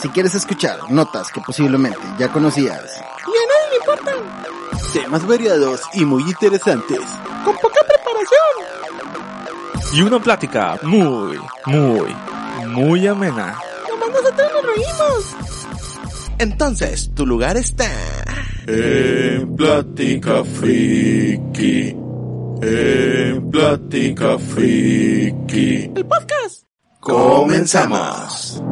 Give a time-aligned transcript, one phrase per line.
[0.00, 2.84] Si quieres escuchar notas que posiblemente ya conocías
[3.26, 4.14] y a nadie le importan,
[4.92, 7.00] temas variados y muy interesantes,
[7.44, 8.68] con poca preparación
[9.92, 12.16] y una plática muy, muy,
[12.66, 13.58] muy amena.
[13.88, 15.36] Nomás nosotros nos reímos.
[16.38, 17.90] Entonces, tu lugar está
[18.68, 21.96] en Plática Friki.
[22.62, 25.90] En Plática Friki.
[25.96, 26.64] El podcast.
[27.00, 28.62] Comenzamos.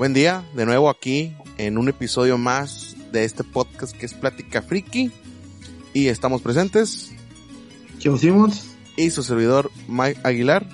[0.00, 4.62] Buen día, de nuevo aquí en un episodio más de este podcast que es Plática
[4.62, 5.10] Friki.
[5.92, 7.10] Y estamos presentes.
[7.98, 8.64] Chavo Simons.
[8.96, 10.66] Y su servidor Mike Aguilar.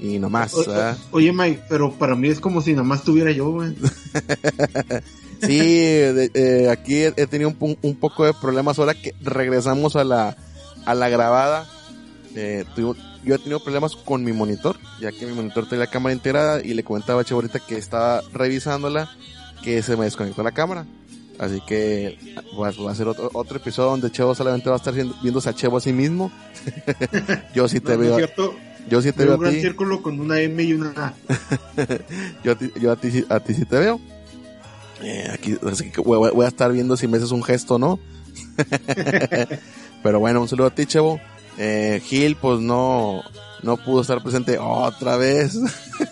[0.00, 0.54] Y nomás.
[0.54, 3.76] O, o, oye Mike, pero para mí es como si nomás tuviera yo, güey.
[5.42, 9.94] sí, de, eh, aquí he, he tenido un, un, poco de problemas ahora que regresamos
[9.94, 10.38] a la,
[10.86, 11.68] a la grabada.
[12.34, 15.90] Eh, tuve, yo he tenido problemas con mi monitor, ya que mi monitor tiene la
[15.90, 19.10] cámara integrada y le comentaba a Chevo ahorita que estaba revisándola
[19.62, 20.86] que se me desconectó la cámara.
[21.38, 22.18] Así que
[22.54, 25.54] pues, va a ser otro, otro episodio donde Chevo solamente va a estar viéndose a
[25.54, 26.30] Chevo a sí mismo.
[27.54, 28.10] yo sí te no, veo.
[28.10, 28.54] No es cierto.
[28.88, 29.60] Yo sí te veo un a gran ti.
[29.60, 31.14] círculo con una M y una A.
[32.44, 34.00] yo, a ti, yo a ti, a ti sí te veo.
[35.02, 37.98] Eh, aquí así que voy, voy, a estar viendo si me haces un gesto, ¿no?
[40.02, 41.18] Pero bueno, un saludo a ti, Chevo.
[41.62, 43.22] Eh, Gil, pues no,
[43.62, 45.58] no pudo estar presente otra vez.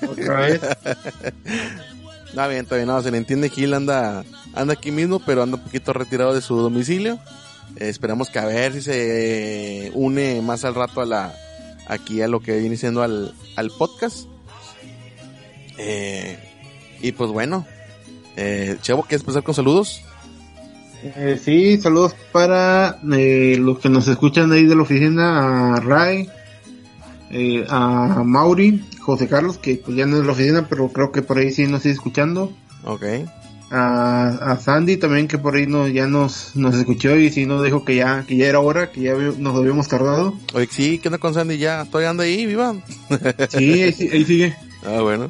[0.06, 0.60] Otra vez.
[2.28, 4.22] Está bien, está bien, no, se le entiende, Gil anda,
[4.52, 7.18] anda aquí mismo, pero anda un poquito retirado de su domicilio.
[7.76, 11.34] Eh, esperamos que a ver si se une más al rato a la,
[11.86, 14.26] aquí a lo que viene siendo al, al podcast.
[15.78, 16.38] Eh,
[17.00, 17.66] y pues bueno,
[18.36, 20.02] eh, Chevo, ¿quieres empezar con saludos?
[21.02, 26.28] Eh, sí, saludos para eh, los que nos escuchan ahí de la oficina, a Ray,
[27.30, 31.12] eh, a Mauri, José Carlos, que pues ya no es de la oficina, pero creo
[31.12, 32.52] que por ahí sí nos sigue escuchando.
[32.84, 33.04] Ok.
[33.70, 37.62] A, a Sandy también, que por ahí no, ya nos, nos escuchó y sí nos
[37.62, 40.34] dijo que ya, que ya era hora, que ya nos habíamos tardado.
[40.54, 41.58] Oye, sí, ¿qué onda con Sandy?
[41.58, 42.74] Ya, estoy ando ahí, viva.
[43.50, 44.56] sí, ahí, ahí sigue.
[44.86, 45.28] Ah, bueno.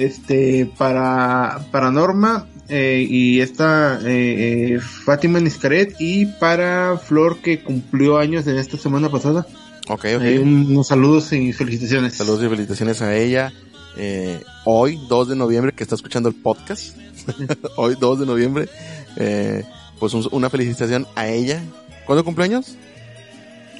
[0.00, 7.62] Este, para, para Norma, eh, y esta eh, eh, Fátima Niscaret y para Flor que
[7.62, 9.46] cumplió años en esta semana pasada.
[9.88, 10.22] Ok, ok.
[10.22, 12.14] Eh, unos saludos y felicitaciones.
[12.14, 13.52] Saludos y felicitaciones a ella.
[13.96, 16.96] Eh, hoy, 2 de noviembre, que está escuchando el podcast.
[17.76, 18.68] hoy, 2 de noviembre.
[19.16, 19.64] Eh,
[19.98, 21.60] pues un, una felicitación a ella.
[22.06, 22.76] ¿Cuándo cumplió años?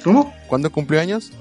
[0.03, 0.33] ¿Cómo?
[0.47, 1.31] ¿Cuándo cumplió años?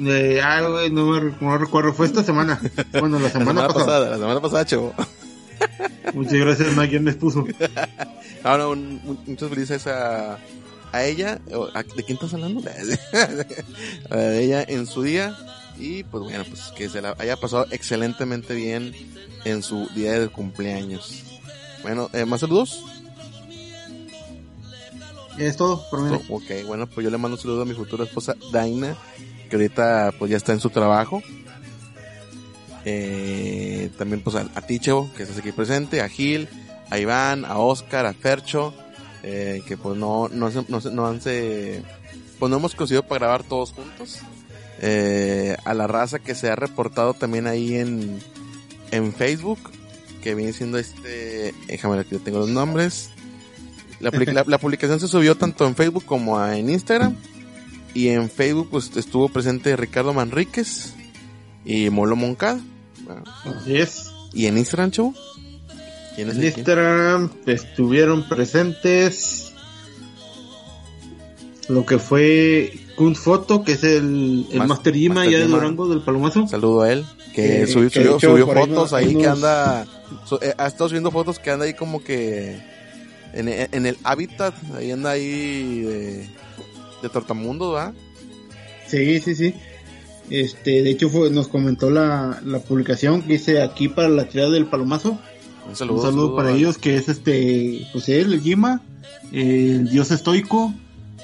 [0.00, 1.92] Eh, ah, güey, no, me, no recuerdo.
[1.92, 2.60] Fue esta semana.
[2.98, 3.84] Bueno, la semana, la semana pasada.
[3.86, 4.10] pasada.
[4.10, 4.94] La semana pasada, chavo.
[6.14, 6.90] Muchas gracias, Mike.
[6.90, 7.44] ¿Quién les puso?
[8.42, 10.38] Ahora, un, un, muchas felicidades a,
[10.92, 11.40] a ella.
[11.96, 12.62] ¿De quién estás hablando?
[14.10, 15.36] a ella en su día.
[15.78, 18.94] Y pues bueno, pues que se la haya pasado excelentemente bien
[19.44, 21.24] en su día de cumpleaños.
[21.82, 22.84] Bueno, eh, ¿más saludos?
[25.38, 26.18] Es todo, por mí.
[26.28, 28.94] Ok, bueno, pues yo le mando un saludo a mi futura esposa Daina,
[29.50, 31.22] que ahorita pues ya está en su trabajo.
[32.86, 36.48] Eh, también pues a, a Ticho, que estás aquí presente, a Gil,
[36.88, 38.72] a Iván, a Oscar, a Fercho,
[39.22, 41.82] eh, que pues no, no, no, no han se,
[42.38, 44.20] pues no hemos conseguido para grabar todos juntos.
[44.82, 48.18] Eh, a la raza que se ha reportado también ahí en,
[48.92, 49.58] en Facebook,
[50.22, 53.10] que viene siendo este, déjame ver que yo tengo los nombres.
[54.00, 57.14] La, la, la, publicación se subió tanto en Facebook como en Instagram.
[57.94, 60.94] Y en Facebook pues estuvo presente Ricardo Manríquez
[61.64, 62.60] y Molo Moncada.
[63.44, 64.10] Así es.
[64.32, 64.92] ¿Y en Instagram,
[66.16, 69.52] es en Instagram estuvieron presentes
[71.68, 75.88] lo que fue Kun Foto, que es el, el Mas, Master Yima allá de Durango
[75.88, 76.46] del Palomazo.
[76.48, 77.04] Saludo a él,
[77.34, 79.22] que, subió, que subió, subió fotos ahí, ahí unos...
[79.22, 79.86] que anda,
[80.24, 82.60] su, eh, ha estado subiendo fotos que anda ahí como que
[83.32, 86.28] en, en el hábitat, ahí anda ahí de,
[87.02, 87.94] de Tortamundo, ¿verdad?
[88.86, 89.54] Sí, sí, sí.
[90.30, 94.50] Este, de hecho fue, nos comentó la, la publicación que hice aquí para la tirada
[94.50, 95.18] del Palomazo.
[95.68, 98.82] Un saludo, Un saludo, saludo para ellos, que es este, pues él, el Jima,
[99.32, 100.72] eh, el Dios Estoico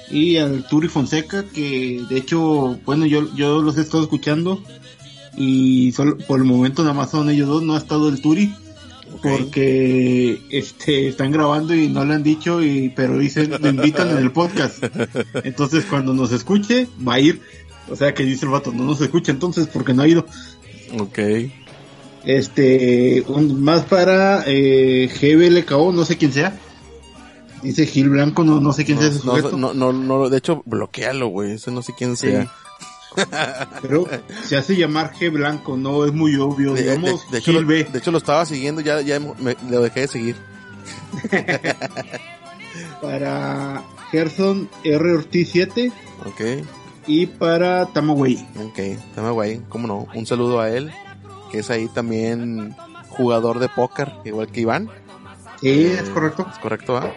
[0.09, 4.61] y al Turi Fonseca, que de hecho, bueno, yo, yo los he estado escuchando
[5.35, 8.53] y solo por el momento nada más son ellos dos, no ha estado el Turi.
[9.21, 14.17] Porque este están grabando y no le han dicho y pero dicen lo invitan en
[14.17, 14.83] el podcast.
[15.43, 17.41] Entonces cuando nos escuche va a ir.
[17.89, 20.25] O sea que dice el vato, no nos escucha entonces porque no ha ido.
[20.99, 21.19] Ok.
[22.25, 26.57] Este, un, más para eh, GBLKO, no sé quién sea.
[27.63, 29.57] Dice Gil Blanco, no, no sé quién sea ese No, sujeto.
[29.57, 31.53] no, no, no, de hecho, bloquealo, güey.
[31.53, 32.27] Ese no sé quién Sí.
[32.27, 32.51] sea.
[33.81, 34.05] Pero
[34.43, 36.73] se hace llamar G Blanco, no es muy obvio.
[36.73, 37.83] De, de- Digamos, de hecho, lo, B.
[37.85, 40.35] de hecho, lo estaba siguiendo, ya, ya me, lo dejé de seguir.
[43.01, 45.11] Para Gerson R.
[45.13, 45.91] Ortiz 7
[46.25, 46.41] Ok,
[47.05, 48.47] y para Tamaway.
[48.57, 48.79] ok,
[49.33, 50.07] guay, cómo no.
[50.13, 50.91] Un saludo a él,
[51.51, 52.75] que es ahí también
[53.09, 54.89] jugador de póker, igual que Iván.
[55.61, 56.45] Sí, Eh, es correcto.
[56.51, 57.11] Es correcto, ¿va?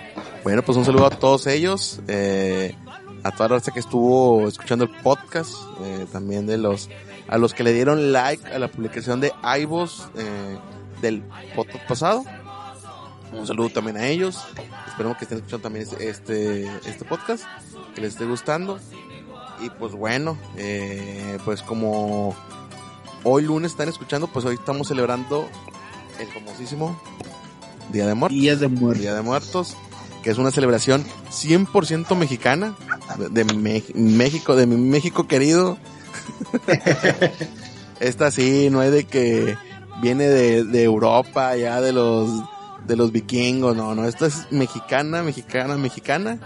[0.45, 2.75] Bueno, pues un saludo a todos ellos, eh,
[3.23, 6.89] a toda la raza que estuvo escuchando el podcast, eh, también de los,
[7.29, 10.59] a los que le dieron like a la publicación de iVoox, eh,
[11.01, 11.23] del
[11.55, 12.25] podcast pasado.
[13.33, 14.39] Un saludo también a ellos.
[14.89, 17.45] Esperemos que estén escuchando también este, este, este podcast,
[17.95, 18.79] que les esté gustando.
[19.61, 22.35] Y pues bueno, eh, pues como
[23.25, 25.47] hoy lunes están escuchando, pues hoy estamos celebrando
[26.19, 27.01] el famosísimo
[27.93, 28.39] Día de Muertos.
[28.39, 28.95] De.
[28.99, 29.77] Día de Muertos,
[30.23, 32.75] que es una celebración 100% mexicana
[33.29, 35.79] de, Me- México, de mi México querido.
[38.01, 39.57] Esta sí, no es de que
[40.01, 42.31] viene de, de Europa, ya de los
[42.87, 46.39] de los vikingos, no, no, esta es mexicana, mexicana, mexicana.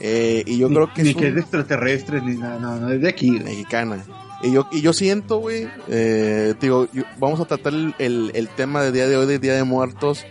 [0.00, 2.58] Eh, y yo Ni- creo que ni es que un- es de extraterrestres, ni nada,
[2.60, 3.30] no, no, es de aquí.
[3.32, 3.98] mexicana.
[4.42, 8.48] Y yo, y yo siento, güey, eh, digo, yo- vamos a tratar el, el, el
[8.48, 10.24] tema del día de hoy, del Día de Muertos.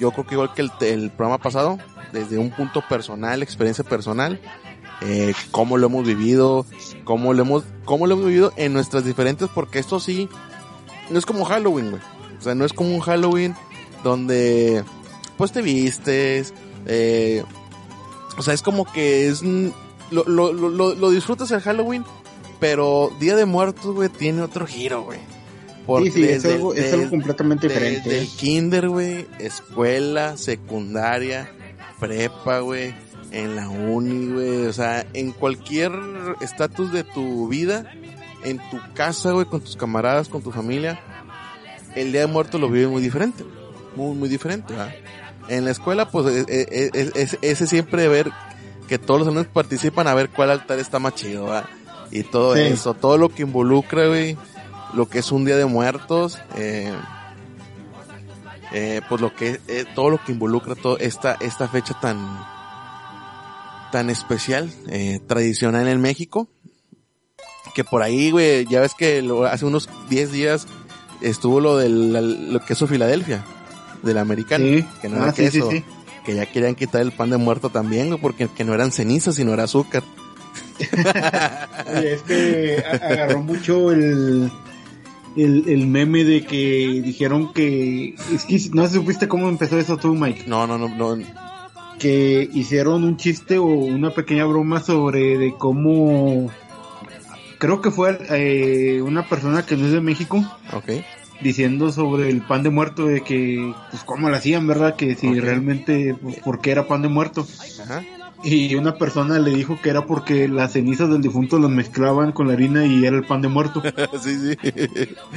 [0.00, 1.78] Yo creo que igual que el, el programa pasado,
[2.12, 4.40] desde un punto personal, experiencia personal,
[5.04, 6.66] eh, cómo lo hemos vivido,
[7.04, 10.28] cómo lo hemos, cómo lo hemos vivido en nuestras diferentes, porque esto sí,
[11.10, 12.02] no es como Halloween, güey.
[12.38, 13.54] O sea, no es como un Halloween
[14.04, 14.82] donde,
[15.36, 16.52] pues te vistes,
[16.86, 17.44] eh,
[18.36, 19.72] o sea, es como que es, un-
[20.10, 22.04] lo, lo, lo, lo- disfrutas el Halloween,
[22.60, 25.18] pero Día de Muertos, güey, tiene otro giro, güey.
[25.86, 28.08] Porque Sí, sí, es desde- algo, es algo completamente diferente.
[28.08, 31.50] desde el kinder, güey, escuela, secundaria,
[31.98, 32.94] prepa, güey,
[33.32, 35.92] en la uni, güey, o sea, en cualquier
[36.40, 37.90] estatus de tu vida,
[38.44, 41.00] en tu casa, güey, con tus camaradas, con tu familia,
[41.94, 43.44] el Día de Muertos lo vive muy diferente,
[43.96, 44.94] muy, muy diferente, ¿verdad?
[45.48, 48.30] En la escuela, pues, es, es- es- es- ese siempre ver
[48.88, 51.64] que todos los alumnos participan a ver cuál altar está más chido, ¿verdad?
[52.10, 52.60] Y todo Sí.
[52.62, 54.36] eso, todo lo que involucra, güey,
[54.94, 56.92] lo que es un día de muertos, eh,
[58.72, 62.16] eh, pues lo que, eh, todo lo que involucra toda esta, esta fecha tan,
[63.92, 66.48] tan especial, eh, tradicional en México,
[67.76, 70.66] que por ahí, güey, ya ves que lo- hace unos 10 días
[71.20, 73.44] estuvo lo del, lo queso Filadelfia,
[74.02, 75.84] del americano, Sí, que no ah, era sí, sí, queso, sí.
[76.26, 79.36] que ya querían quitar el pan de muerto también, güey, porque que no eran cenizas,
[79.36, 80.02] sino era azúcar.
[81.96, 84.50] Oye, es que agarró mucho el,
[85.36, 88.14] el, el meme de que dijeron que...
[88.34, 90.44] Es que no supiste cómo empezó eso tú, Mike.
[90.46, 91.16] No, no, no, no,
[92.02, 96.50] Que hicieron un chiste o una pequeña broma sobre de cómo...
[97.58, 101.04] Creo que fue eh, una persona que no es de México ok.
[101.42, 104.96] diciendo sobre el pan de muerto de que pues cómo lo hacían, ¿verdad?
[104.96, 107.46] Que si realmente pues, por qué era pan de muerto.
[107.84, 108.02] Ajá.
[108.44, 112.48] Y una persona le dijo que era porque las cenizas del difunto las mezclaban con
[112.48, 113.80] la harina y era el pan de muerto.
[114.22, 114.58] sí, sí.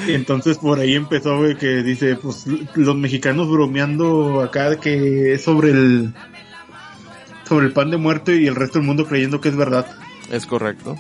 [0.08, 5.44] Y entonces por ahí empezó güey, que dice, pues los mexicanos bromeando acá que es
[5.44, 6.14] sobre el
[7.48, 9.86] sobre el pan de muerto y el resto del mundo creyendo que es verdad.
[10.32, 10.96] Es correcto.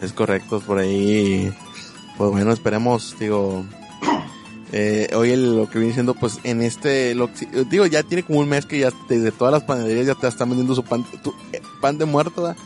[0.00, 1.52] Es correcto, por ahí.
[2.16, 3.64] Pues bueno, esperemos, digo.
[4.70, 7.14] Eh, hoy el- lo que viene siendo, pues en este.
[7.14, 10.14] Lo, que- digo, ya tiene como un mes que ya desde todas las panaderías ya
[10.14, 12.56] te están vendiendo su pan, tu- eh, pan de muerto, ¿verdad?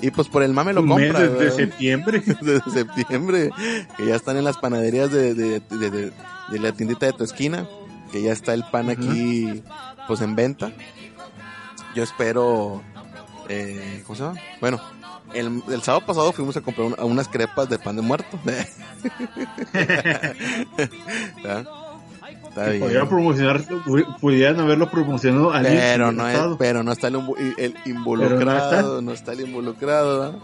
[0.00, 1.20] Y pues por el mame lo compra.
[1.20, 1.56] desde ¿verdad?
[1.56, 2.22] septiembre.
[2.40, 3.50] desde septiembre,
[3.96, 6.12] que ya están en las panaderías de, de, de, de-
[6.50, 7.68] de la tiendita de tu esquina,
[8.10, 9.62] que ya está el pan aquí,
[10.08, 10.72] pues en venta.
[11.94, 12.82] Yo espero,
[13.48, 14.40] eh, ¿cómo se llama?
[14.60, 14.80] Bueno,
[15.34, 18.38] el, el sábado pasado fuimos a comprar un- a unas crepas de pan de muerto.
[21.44, 21.64] ¿Ya?
[22.48, 22.80] Está bien.
[22.80, 23.62] Podrían promocionar,
[24.20, 27.16] pudieran haberlo promocionado al Pero no, es, pero no está el,
[27.56, 30.38] el involucrado, no está, el involucrado,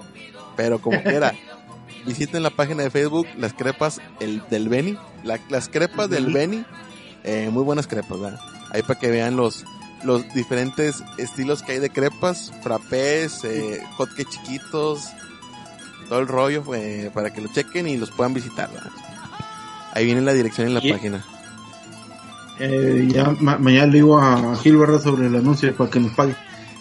[0.57, 1.35] pero como quiera,
[2.07, 6.33] visiten la página de Facebook, las crepas el, del Beni, la- las crepas del.
[6.33, 6.65] Beni,
[7.25, 8.41] eh, muy buenas crepas, ¿verdad?
[8.71, 9.65] Ahí para que vean los,
[10.05, 15.09] los diferentes estilos que hay de crepas, frappés, eh, hotcakes chiquitos,
[16.09, 18.71] todo el rollo eh, para que lo chequen y los puedan visitar.
[18.73, 18.91] ¿verdad?
[19.95, 21.25] Ahí viene la dirección en la Y- página.
[22.61, 26.13] Eh, ya ma- mañana le digo a Gil Barra sobre el anuncio para que nos
[26.13, 26.35] pague.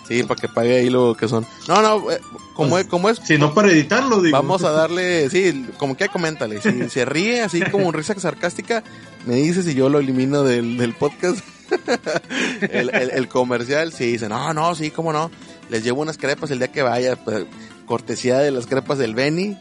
[0.07, 1.45] Sí, para que pague ahí lo que son.
[1.67, 2.19] No, no, eh,
[2.55, 4.35] como, es, como es, Si no para editarlo, digo.
[4.37, 6.61] vamos a darle, sí, como que coméntale.
[6.61, 8.83] Si se ríe así como risa sarcástica,
[9.25, 11.39] me dices y yo lo elimino del, del podcast.
[12.61, 15.31] el, el, el comercial, sí, dice, no, no, sí, cómo no.
[15.69, 17.45] Les llevo unas crepas el día que vaya, pues,
[17.85, 19.57] cortesía de las crepas del Beni,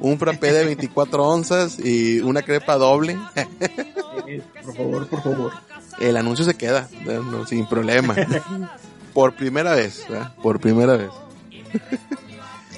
[0.00, 3.18] un frappé de 24 onzas y una crepa doble.
[4.64, 5.52] Por favor, por favor.
[6.00, 8.16] El anuncio se queda, no, sin problema.
[9.12, 10.34] Por primera vez, ¿verdad?
[10.42, 11.10] por primera vez.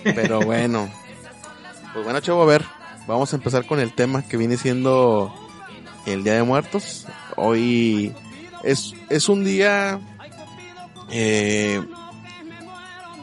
[0.03, 0.91] Pero bueno.
[1.93, 2.65] Pues bueno, chavo, a ver,
[3.07, 5.33] vamos a empezar con el tema que viene siendo
[6.07, 7.07] el Día de Muertos.
[7.37, 8.15] Hoy
[8.63, 10.01] es, es un día,
[11.11, 11.81] eh,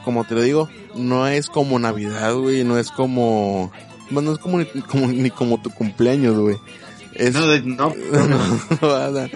[0.04, 3.72] como te lo digo, no es como Navidad, güey, no es como,
[4.10, 6.58] bueno, no es como ni como, ni como tu cumpleaños, güey.
[7.16, 8.28] Es, No, no, no,
[9.10, 9.30] no.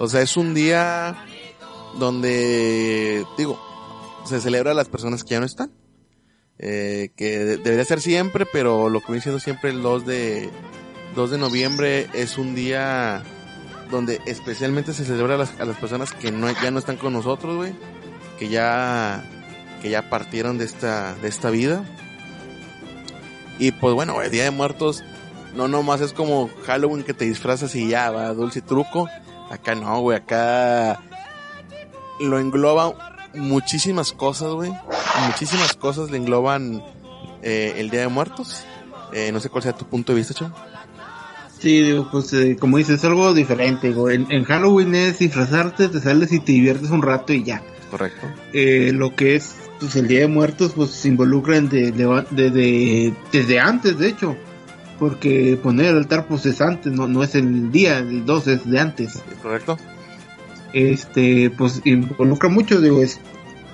[0.00, 1.16] O sea, es un día
[1.98, 3.60] donde, digo,
[4.24, 5.70] se celebra a las personas que ya no están.
[6.60, 10.50] Eh, que de- debería ser siempre, pero lo que viene siendo siempre el 2 de,
[11.14, 13.22] 2 de noviembre es un día
[13.90, 17.12] donde especialmente se celebra a las, a las personas que no, ya no están con
[17.12, 17.74] nosotros, güey.
[18.38, 19.24] Que ya,
[19.82, 21.84] que ya partieron de esta, de esta vida.
[23.58, 25.02] Y pues bueno, güey, Día de Muertos
[25.54, 29.08] no nomás es como Halloween que te disfrazas y ya va, dulce truco.
[29.50, 31.00] Acá no, güey, acá
[32.20, 34.72] lo engloba muchísimas cosas, güey.
[35.26, 36.82] Muchísimas cosas le engloban
[37.42, 38.64] eh, el Día de Muertos.
[39.12, 40.54] Eh, no sé cuál sea tu punto de vista, Chon.
[41.60, 43.88] Sí, digo, pues eh, como dices, es algo diferente.
[43.88, 44.10] Digo.
[44.10, 47.62] En, en Halloween es disfrazarte, te sales y te diviertes un rato y ya.
[47.90, 48.26] Correcto.
[48.52, 52.50] Eh, lo que es pues, el Día de Muertos, pues se involucran de, de- de-
[52.50, 54.36] de- desde antes, de hecho.
[54.98, 58.68] Porque poner el altar, pues es antes, no, no es el día, el 2 es
[58.68, 59.22] de antes.
[59.42, 59.78] Correcto.
[60.72, 63.20] Este, pues involucra mucho, digo, es,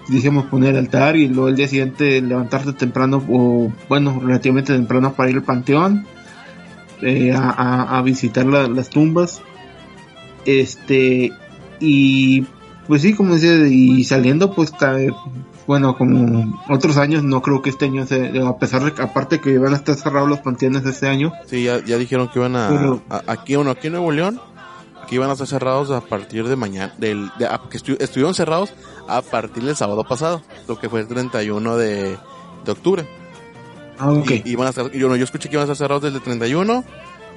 [0.08, 5.14] dijimos poner el altar y luego el día siguiente levantarte temprano, o bueno, relativamente temprano
[5.14, 6.06] para ir al panteón,
[7.04, 9.40] eh, a, a- a visitar la- las tumbas.
[10.46, 11.30] Este,
[11.80, 12.42] y
[12.86, 14.96] pues sí, como decía, y saliendo, pues está,
[15.66, 19.40] bueno, como otros años, no creo que este año, se, a pesar de que, aparte
[19.40, 22.56] que van a estar cerrados los panteones este año, Sí, ya, ya dijeron que iban
[22.56, 24.38] a, Pero- a- aquí, bueno, aquí en Nuevo León,
[25.08, 28.34] que iban a estar cerrados a partir de mañana, del, de- a- que estu- estuvieron
[28.34, 28.74] cerrados
[29.08, 32.18] a partir del sábado pasado, lo que fue el 31 de,
[32.66, 33.06] de octubre.
[33.98, 34.30] Ah, ok.
[34.30, 36.18] Y, y van a estar, yo, no, yo escuché que iban a estar cerrados desde
[36.18, 36.84] el 31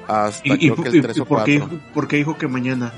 [0.07, 1.45] hasta ¿Y, y, creo que el y- 3 y o por, 4.
[1.69, 2.93] qué, por qué dijo que mañana?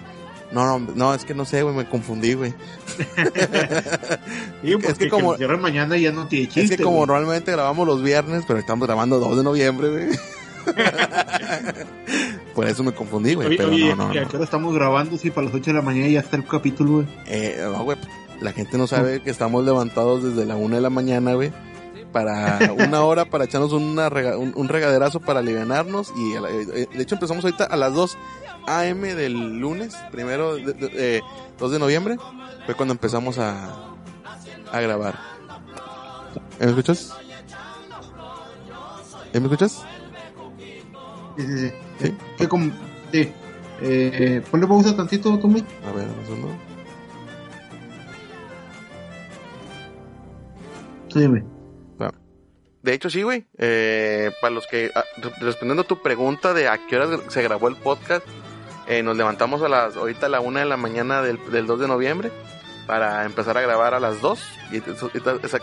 [0.51, 2.53] No, no, no, es que no sé, güey, me confundí, güey.
[4.63, 6.73] Sí, Es que como- cierran mañana ya no tiene chiste.
[6.73, 10.07] es que como normalmente grabamos los viernes, pero estamos grabando 2 de noviembre, güey.
[12.55, 14.27] Por eso me confundí, güey, pero oye, no, no, ¿y no.
[14.27, 15.17] qué hora estamos grabando?
[15.17, 17.07] Sí, para las 8 de la mañana ya está el capítulo, güey.
[17.27, 17.97] Eh, no, güey,
[18.41, 21.51] la gente no sabe que estamos levantados desde la una de la mañana, güey.
[22.11, 26.11] Para una hora, para echarnos una rega- un, un regaderazo para alivianarnos.
[26.15, 28.17] Y a la- eh, de hecho empezamos ahorita a las 2
[28.67, 31.21] AM del lunes, primero, de, de- eh,
[31.59, 32.17] 2 de noviembre.
[32.65, 33.69] Fue cuando empezamos a,
[34.71, 35.15] a grabar.
[36.59, 37.13] ¿Eh, ¿Me escuchas?
[39.33, 39.83] ¿Eh, ¿Me escuchas?
[41.37, 41.71] Sí, sí, sí.
[42.01, 42.17] ¿Sí?
[42.37, 42.71] ¿Qué com-
[43.11, 43.31] sí.
[43.81, 45.63] Eh, ponle pausa tantito, Tommy.
[45.87, 46.07] A ver.
[51.11, 51.43] Sí, dime.
[52.83, 53.45] De hecho, sí, güey.
[53.57, 57.41] Eh, para los que, ah, re- respondiendo a tu pregunta de a qué horas se
[57.43, 58.25] grabó el podcast,
[58.87, 61.79] eh, nos levantamos a las, ahorita a la una de la mañana del, del 2
[61.81, 62.31] de noviembre
[62.87, 64.39] para empezar a grabar a las 2.
[64.71, 64.79] Y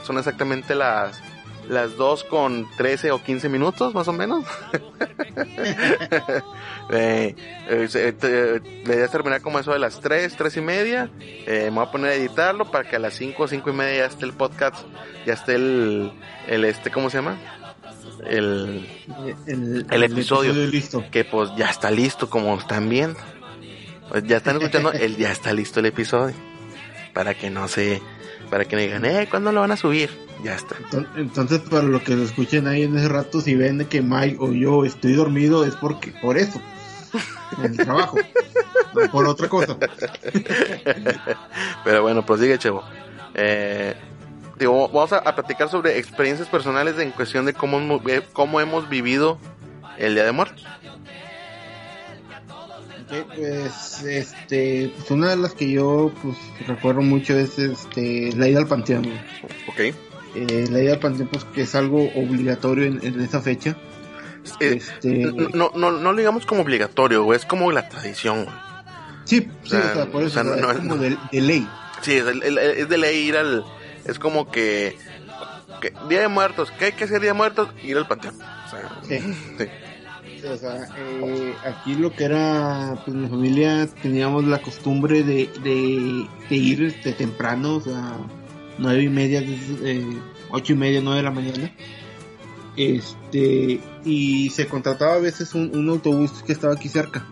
[0.04, 1.20] son exactamente las,
[1.68, 4.44] las 2 con 13 o 15 minutos, más o menos.
[6.90, 7.34] eh,
[7.68, 11.10] eh, te- la idea es terminar como eso de las 3, 3 y media.
[11.20, 13.98] Eh, me voy a poner a editarlo para que a las 5, 5 y media
[13.98, 14.86] ya esté el podcast,
[15.26, 16.12] ya esté el,
[16.46, 17.36] el este, ¿cómo se llama?
[18.26, 18.86] El,
[19.46, 20.52] El, El episodio.
[20.52, 21.04] listo.
[21.10, 23.18] que pues ya está listo, como están viendo.
[24.24, 26.34] Ya están escuchando, el ya está listo el episodio.
[27.12, 28.02] Para que no se,
[28.50, 30.10] para que no digan, eh, ¿cuándo lo van a subir?
[30.44, 30.76] Ya está.
[30.76, 34.36] Enton- Entonces, para los que lo escuchen ahí en ese rato, si ven que Mike
[34.40, 36.60] o yo estoy dormido, es porque por eso.
[37.58, 38.16] En el trabajo.
[38.94, 39.76] no por otra cosa.
[41.84, 42.82] Pero bueno, prosigue, Chevo.
[43.34, 43.94] Eh,
[44.58, 48.60] digo, vamos a, a platicar sobre experiencias personales en cuestión de cómo, hemos- eh, cómo
[48.60, 49.38] hemos vivido
[49.98, 50.66] el Día de Muertos.
[53.08, 56.36] Ok, pues, este, pues una de las que yo, pues,
[56.66, 59.02] recuerdo mucho es, este, la ida al panteón.
[59.04, 59.90] güey.
[59.92, 59.96] Ok.
[60.34, 63.76] Eh, la ida al panteón, pues, que es algo obligatorio en, en esa fecha.
[64.60, 65.08] Eh, Este,
[65.54, 68.56] no, no, no lo digamos como obligatorio, güey, es como la tradición, güey.
[69.24, 71.16] sí, sí, o sea, o sea, por eso, o sea, no- es como no- de,
[71.32, 71.68] de ley.
[72.02, 73.64] Sí, es, el- es de ley ir al...
[74.04, 74.96] Es como que,
[75.80, 75.92] que...
[76.08, 77.70] Día de Muertos, ¿qué hay que hacer Día de Muertos?
[77.82, 78.34] Ir al panteón.
[78.36, 79.18] O sea, Sí.
[79.58, 79.64] sí.
[80.52, 86.26] O sea, eh, aquí lo que era, pues mi familia teníamos la costumbre de, de,
[86.48, 88.16] de ir este, temprano, o sea,
[88.78, 90.18] nueve y media, eh,
[90.50, 91.72] ocho y media, nueve de la mañana.
[92.76, 97.24] Este, y se contrataba a veces un, un autobús que estaba aquí cerca,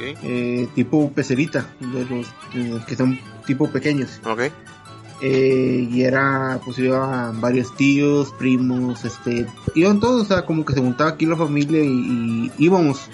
[0.00, 4.20] eh, tipo pecerita, de los de los que son tipo pequeños.
[4.24, 4.50] ok.
[5.24, 10.74] Eh, y era, pues iban varios tíos, primos, este, iban todos, o sea, como que
[10.74, 13.08] se juntaba aquí la familia y, y íbamos.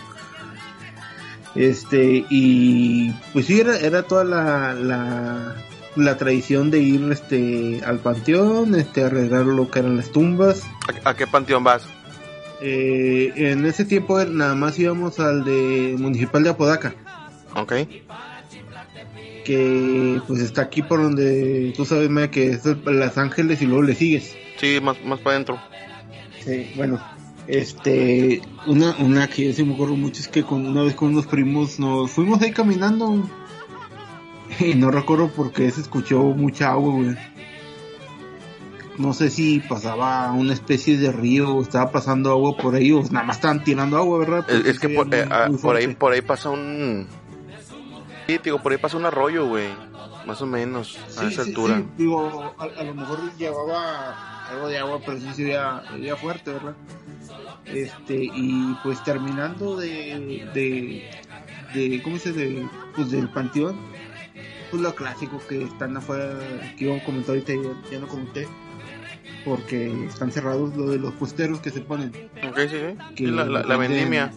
[1.54, 5.56] Este, y pues sí, era, era toda la, la,
[5.96, 10.62] la tradición de ir, este, al panteón, este, arreglar lo que eran las tumbas.
[11.04, 11.82] ¿A, a qué panteón vas?
[12.60, 16.94] Eh, en ese tiempo nada más íbamos al de Municipal de Apodaca,
[17.54, 17.72] Ok.
[19.48, 23.80] Que pues está aquí por donde tú sabes, Maya, que es Las Ángeles y luego
[23.82, 24.36] le sigues.
[24.58, 25.58] Sí, más, más para adentro.
[26.44, 27.00] Sí, bueno,
[27.46, 31.08] este, una, una que yo sí me acuerdo mucho es que con una vez con
[31.08, 33.26] unos primos nos fuimos ahí caminando
[34.60, 37.16] y no recuerdo por qué se escuchó mucha agua, güey.
[38.98, 43.02] No sé si pasaba una especie de río o estaba pasando agua por ahí o
[43.10, 44.44] nada más estaban tirando agua, ¿verdad?
[44.50, 47.06] Es, Porque es que por, eh, muy- ah, muy por ahí por ahí pasa un...
[48.28, 49.68] Sí, digo, por ahí pasa un arroyo, güey.
[50.26, 51.78] Más o menos, a esa sí, altura.
[51.78, 55.98] sí, digo, a, a lo mejor llevaba algo de agua, pero sí se veía, se
[55.98, 56.74] veía fuerte, ¿verdad?
[57.64, 61.10] Este, y pues terminando de, de,
[61.74, 62.46] de ¿cómo se dice?
[62.46, 63.78] De, pues del panteón,
[64.70, 66.38] pues lo clásico que están afuera,
[66.76, 68.46] que iba a comentar ahorita, ya, ya no comenté,
[69.46, 72.12] porque están cerrados lo de los puesteros que se ponen.
[72.46, 73.14] Ok, sí, sí.
[73.14, 74.30] Que la, la, vendimia.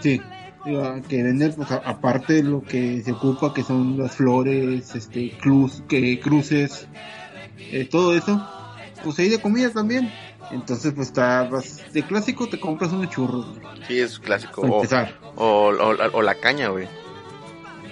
[0.00, 0.22] Sí,
[0.64, 5.82] que venden, pues, aparte de lo que se ocupa, que son las flores, este, cruz,
[5.88, 6.86] que cruces,
[7.58, 8.46] eh, todo eso,
[9.02, 10.12] pues hay de comida también.
[10.50, 11.48] Entonces, pues, está,
[11.92, 14.62] de clásico te compras unos churros, güey, Sí, es clásico.
[14.62, 14.82] O,
[15.36, 16.86] o, o- o la caña, güey.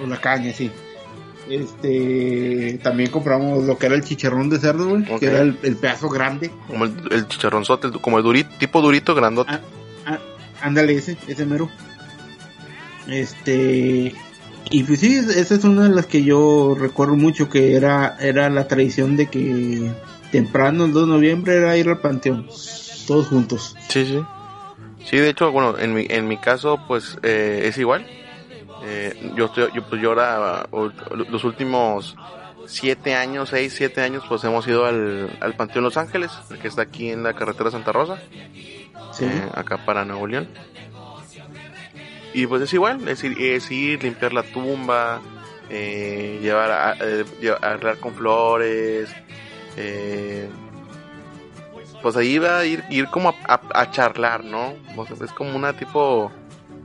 [0.03, 0.71] O la caña, sí.
[1.49, 5.77] Este, también compramos lo que era el chicharrón de cerdo, güey, que era el, el
[5.77, 6.51] pedazo grande.
[6.67, 9.51] Como el, el chicharronzote, el- como el durito, tipo durito, grandote.
[9.53, 9.61] Ah,
[10.07, 10.19] ah,
[10.61, 11.71] ándale ese, ese mero.
[13.09, 14.15] Este
[14.71, 18.51] y pues sí, esa es una de las que yo recuerdo mucho que era era
[18.51, 19.91] la tradición de que
[20.31, 22.47] temprano el 2 de noviembre era ir al panteón
[23.07, 23.75] todos juntos.
[23.89, 24.21] Sí, sí.
[25.05, 28.07] Sí, de hecho, bueno, en mi, en mi caso, pues eh, es igual.
[28.85, 30.67] Eh, yo estoy, yo, pues yo ahora,
[31.31, 32.15] los últimos
[32.67, 36.69] siete años, seis, siete años, pues hemos ido al, al Panteón Los Ángeles, el que
[36.69, 38.19] está aquí en la carretera Santa Rosa,
[39.13, 39.25] Sí.
[39.25, 40.49] eh, acá para Nuevo León.
[42.35, 45.21] Y pues es igual, es ir, es ir limpiar la tumba,
[45.71, 47.25] eh, llevar a, eh,
[47.61, 49.09] arreglar con flores,
[49.77, 50.49] eh,
[52.03, 54.75] pues ahí va a ir, ir como a, charlar, ¿no?
[55.25, 56.31] Es como una tipo,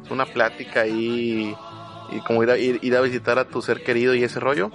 [0.10, 1.56] una plática ahí,
[2.12, 4.72] y como ir a, ir, a visitar a tu ser querido y ese rollo.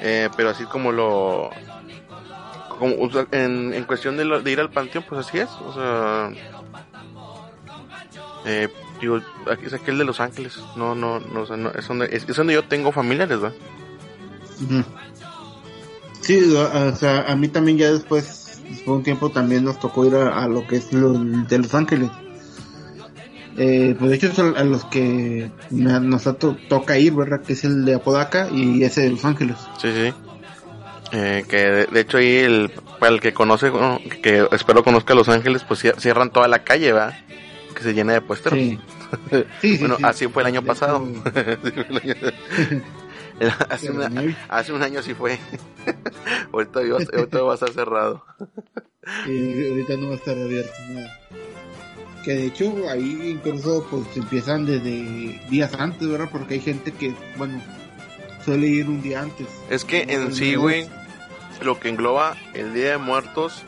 [0.00, 1.50] Eh, pero así como lo,
[3.30, 6.30] en, en cuestión de, lo- de ir al panteón, pues así es, o sea,
[8.44, 8.68] eh,
[9.02, 12.36] digo, aquí es aquel de Los Ángeles, no, no, no, no, es, donde, es, es
[12.36, 13.56] donde yo tengo familiares, ¿verdad?
[16.20, 20.06] Sí, o sea, a mí también ya después, después de un tiempo también nos tocó
[20.06, 22.10] ir a, a lo que es lo de Los Ángeles.
[23.58, 27.42] Eh, pues de hecho es a, los que nos to- toca ir, ¿verdad?
[27.42, 29.56] Que es el de Apodaca y ese de Los Ángeles.
[29.78, 30.14] Sí, sí.
[31.12, 35.12] Eh, que de, de hecho ahí el, para el que conoce, bueno, que espero conozca
[35.14, 37.12] Los Ángeles, pues cier- cierran toda la calle, ¿va?
[37.74, 38.58] Que se llena de puesteros.
[38.58, 38.78] Sí.
[39.60, 40.02] Sí, sí, bueno, sí.
[40.04, 41.06] así fue el año De pasado.
[43.68, 45.38] hace, Pero una- no- hace un año sí fue.
[46.52, 48.24] ahorita, va- ahorita va a estar cerrado.
[49.26, 51.18] Y ahorita no va a estar abierto nada.
[52.24, 56.28] Que de hecho ahí incluso pues empiezan desde días antes, ¿verdad?
[56.30, 57.60] Porque hay gente que, bueno,
[58.44, 59.48] suele ir un día antes.
[59.70, 60.60] Es que No, en no, sí, no.
[60.60, 60.86] güey,
[61.62, 63.64] lo que engloba el Día de Muertos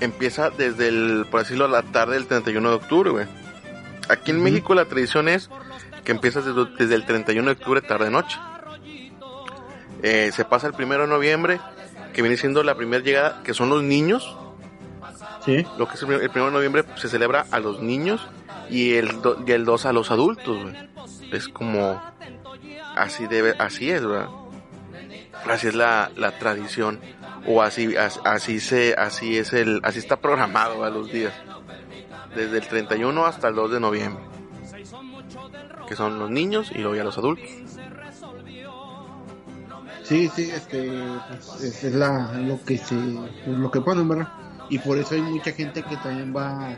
[0.00, 3.26] empieza desde el, por decirlo, la tarde del 31 de octubre, güey.
[4.08, 4.42] Aquí en.
[4.42, 5.48] México la tradición es
[6.04, 8.38] que empieza desde, desde el 31 de octubre tarde-noche.
[10.02, 11.60] Eh, se pasa el 1 de noviembre,
[12.12, 14.36] que viene siendo la primera llegada, que son los niños.
[15.44, 15.66] Sí.
[15.78, 18.26] Lo que es el 1 de noviembre se celebra a los niños
[18.70, 20.74] y el, do- y el 2 a los adultos, güey.
[21.32, 22.00] Es como,
[22.96, 24.28] así debe, así es, ¿verdad?
[25.50, 27.00] Así es la, la tradición,
[27.46, 31.32] o así, as- así se, así es el, así está programado a los días.
[32.34, 34.22] Desde el 31 hasta el 2 de noviembre.
[35.88, 37.46] Que son los niños y luego ya los adultos.
[40.02, 40.90] Sí, sí, este,
[41.28, 42.94] pues, es, es la, lo que se,
[43.46, 44.28] lo que ponen, ¿verdad?
[44.68, 46.74] Y por eso hay mucha gente que también va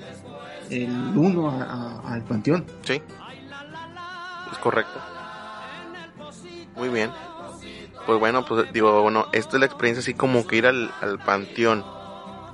[0.70, 1.62] el uno a-
[2.04, 2.64] a- al panteón.
[2.82, 3.00] Sí.
[4.52, 5.00] Es correcto.
[6.76, 7.10] Muy bien.
[8.06, 11.18] Pues bueno, pues digo, bueno, esta es la experiencia así como que ir al, al
[11.18, 11.84] panteón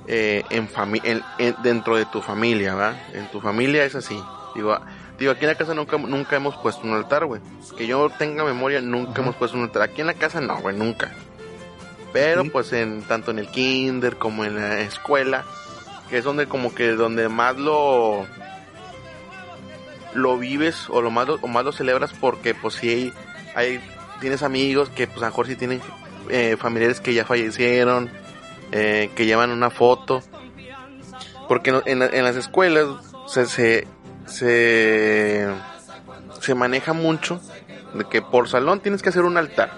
[0.07, 2.95] eh, en fami en- en- dentro de tu familia, ¿va?
[3.13, 4.19] En tu familia es así.
[4.55, 4.77] Digo,
[5.19, 7.39] digo, aquí en la casa nunca, nunca hemos puesto un altar, güey.
[7.77, 9.21] Que yo tenga memoria, nunca Ajá.
[9.21, 9.83] hemos puesto un altar.
[9.83, 11.11] Aquí en la casa no, güey, nunca.
[12.11, 12.49] Pero Sí.
[12.49, 15.45] pues en tanto en el kinder como en la escuela,
[16.09, 18.25] que es donde como que donde más lo
[20.13, 23.13] lo vives o lo más lo, o más lo celebras porque pues si hay,
[23.55, 23.81] hay
[24.19, 25.81] tienes amigos que pues a lo mejor si tienen
[26.29, 28.09] eh, familiares que ya fallecieron
[28.71, 30.21] eh, que llevan una foto.
[31.47, 32.87] Porque en, la- en las escuelas
[33.27, 33.85] se,
[34.25, 35.47] se
[36.41, 37.39] se maneja mucho
[37.93, 39.71] de que por salón tienes que hacer un altar.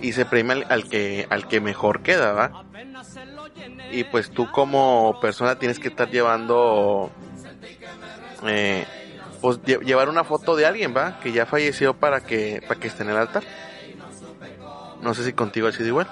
[0.00, 2.64] Y se premia al, al que al que mejor queda va
[3.92, 7.10] y pues tú como persona tienes que estar llevando
[8.46, 8.84] eh,
[9.40, 11.20] pues lle- llevar una foto de alguien, ¿va?
[11.20, 13.42] Que ya falleció para que para que esté en el altar.
[15.02, 16.08] No sé si contigo ha sido igual.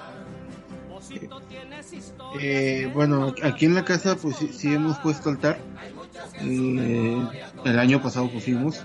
[2.39, 5.57] Eh, bueno, aquí en la casa pues sí, hemos puesto altar.
[6.41, 7.21] Eh,
[7.65, 8.83] el año pasado pusimos.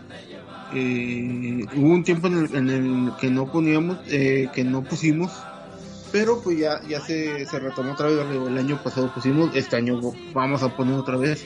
[0.72, 5.32] Eh, hubo un tiempo en el, en el que no poníamos, eh, que no pusimos,
[6.12, 8.18] pero pues ya, ya se, se retomó otra vez.
[8.20, 10.00] El año pasado pusimos, este año
[10.32, 11.44] vamos a poner otra vez.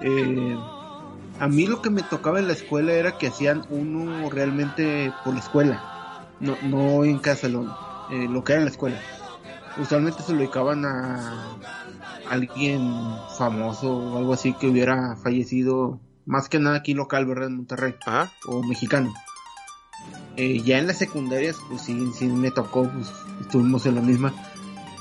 [0.00, 0.56] Eh,
[1.38, 5.34] a mí lo que me tocaba en la escuela era que hacían uno realmente por
[5.34, 7.64] la escuela, no, no en casa, lo,
[8.10, 9.00] eh, lo que era en la escuela
[9.78, 11.56] usualmente se lo dedicaban a
[12.28, 12.92] alguien
[13.38, 17.48] famoso o algo así que hubiera fallecido, más que nada aquí local, ¿verdad?
[17.48, 18.32] En Monterrey, Ajá.
[18.46, 19.12] o mexicano.
[20.36, 24.32] Eh, ya en las secundarias, pues sí, sí me tocó, pues estuvimos en la misma,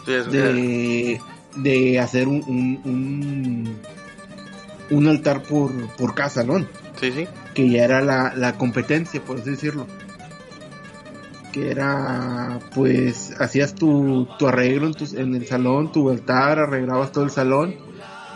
[0.05, 1.21] Sí, de,
[1.55, 3.81] de hacer un, un, un,
[4.91, 6.67] un altar por, por cada salón
[6.99, 7.27] sí, sí.
[7.55, 9.87] que ya era la, la competencia, por así decirlo.
[11.51, 17.11] Que era, pues, hacías tu, tu arreglo en, tu- en el salón, tu altar, arreglabas
[17.11, 17.75] todo el salón,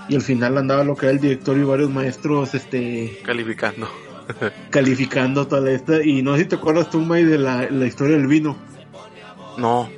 [0.10, 3.88] y al final andaba lo que era el directorio y varios maestros, este, Calificando.
[4.70, 8.18] calificando toda esta, y no sé si te acuerdas tú, May, de la, la historia
[8.18, 8.58] del vino.
[9.58, 9.90] No,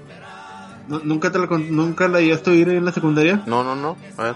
[0.87, 3.41] ¿No- ¿Nunca te la, nunca la llegaste a oír en la secundaria?
[3.47, 3.97] no, no, no.
[4.17, 4.35] A ver.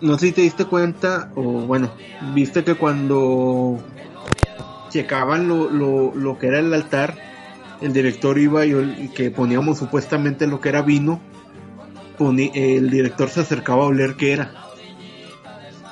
[0.00, 1.90] No sé si te diste cuenta, o bueno,
[2.34, 3.78] viste que cuando
[4.90, 7.16] checaban lo, lo, lo que era el altar,
[7.80, 11.20] el director iba y, que poníamos supuestamente lo que era vino,
[12.18, 14.52] poni- el director se acercaba a oler qué era.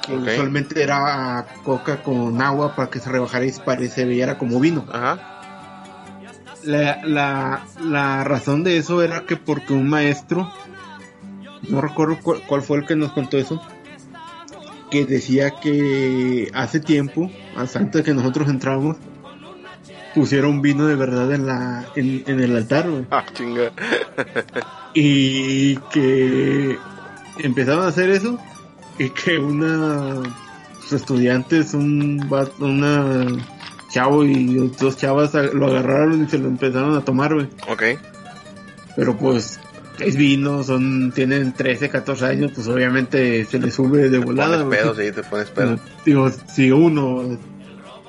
[0.07, 0.29] Que Ok.
[0.29, 4.85] usualmente era coca con agua para que se rebajara y se viera como vino.
[4.93, 5.19] Ajá.
[6.63, 10.51] La, la, la razón de eso era que porque un maestro,
[11.69, 13.61] no recuerdo cuál, cuál fue el que nos contó eso,
[14.91, 18.97] que decía que hace tiempo, hasta antes de que nosotros entramos,
[20.15, 23.07] pusieron vino de verdad en la en, en el altar, güey.
[23.11, 23.73] Ah, chinga.
[24.95, 26.79] y que
[27.39, 28.39] empezaron a hacer eso
[28.99, 30.23] y que una
[30.81, 32.29] sus estudiantes, un
[32.61, 33.27] una
[33.91, 37.49] chavo y dos chavas lo agarraron y se lo empezaron a tomar, güey.
[37.69, 37.83] Ok.
[38.97, 39.61] Pero pues
[40.01, 44.63] es vino, son tienen 13, 14 años, pues obviamente se les sube de Te volada.
[44.65, 45.79] pones pedo, sí, te pones pedo.
[46.05, 47.39] Digo, si uno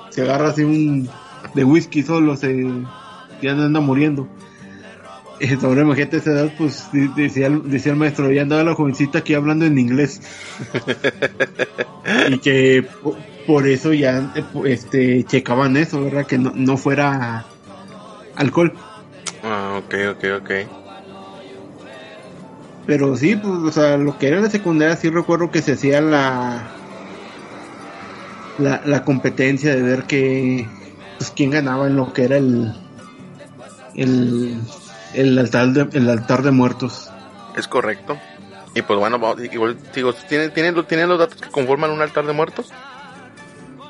[0.10, 1.10] se agarra así un
[1.54, 2.65] de whisky solo, se
[3.41, 4.28] ya anda muriendo.
[5.39, 9.36] Eh, sobre imagínate esa edad, pues decía, decía el maestro, ya andaba la jovencita aquí
[9.36, 10.19] hablando en inglés.
[12.30, 16.26] y que po- por eso ya eh, este checaban eso, ¿verdad?
[16.26, 17.45] Que no, no fuera
[18.36, 18.73] alcohol.
[19.43, 20.52] Ah, ok, ok, ok.
[22.88, 26.02] Pero sí, pues, o sea, lo que era la secundaria, sí recuerdo que se hacía
[26.02, 26.71] la
[28.58, 30.67] la, la competencia de ver que
[31.17, 32.73] pues quién ganaba en lo que era el
[33.93, 34.60] el,
[35.13, 37.10] el altar de, el altar de muertos.
[37.56, 38.17] Es correcto.
[38.73, 39.17] Y pues bueno,
[39.52, 42.71] igual, digo, ¿tienen, tienen, ¿tienen los datos que conforman un altar de muertos?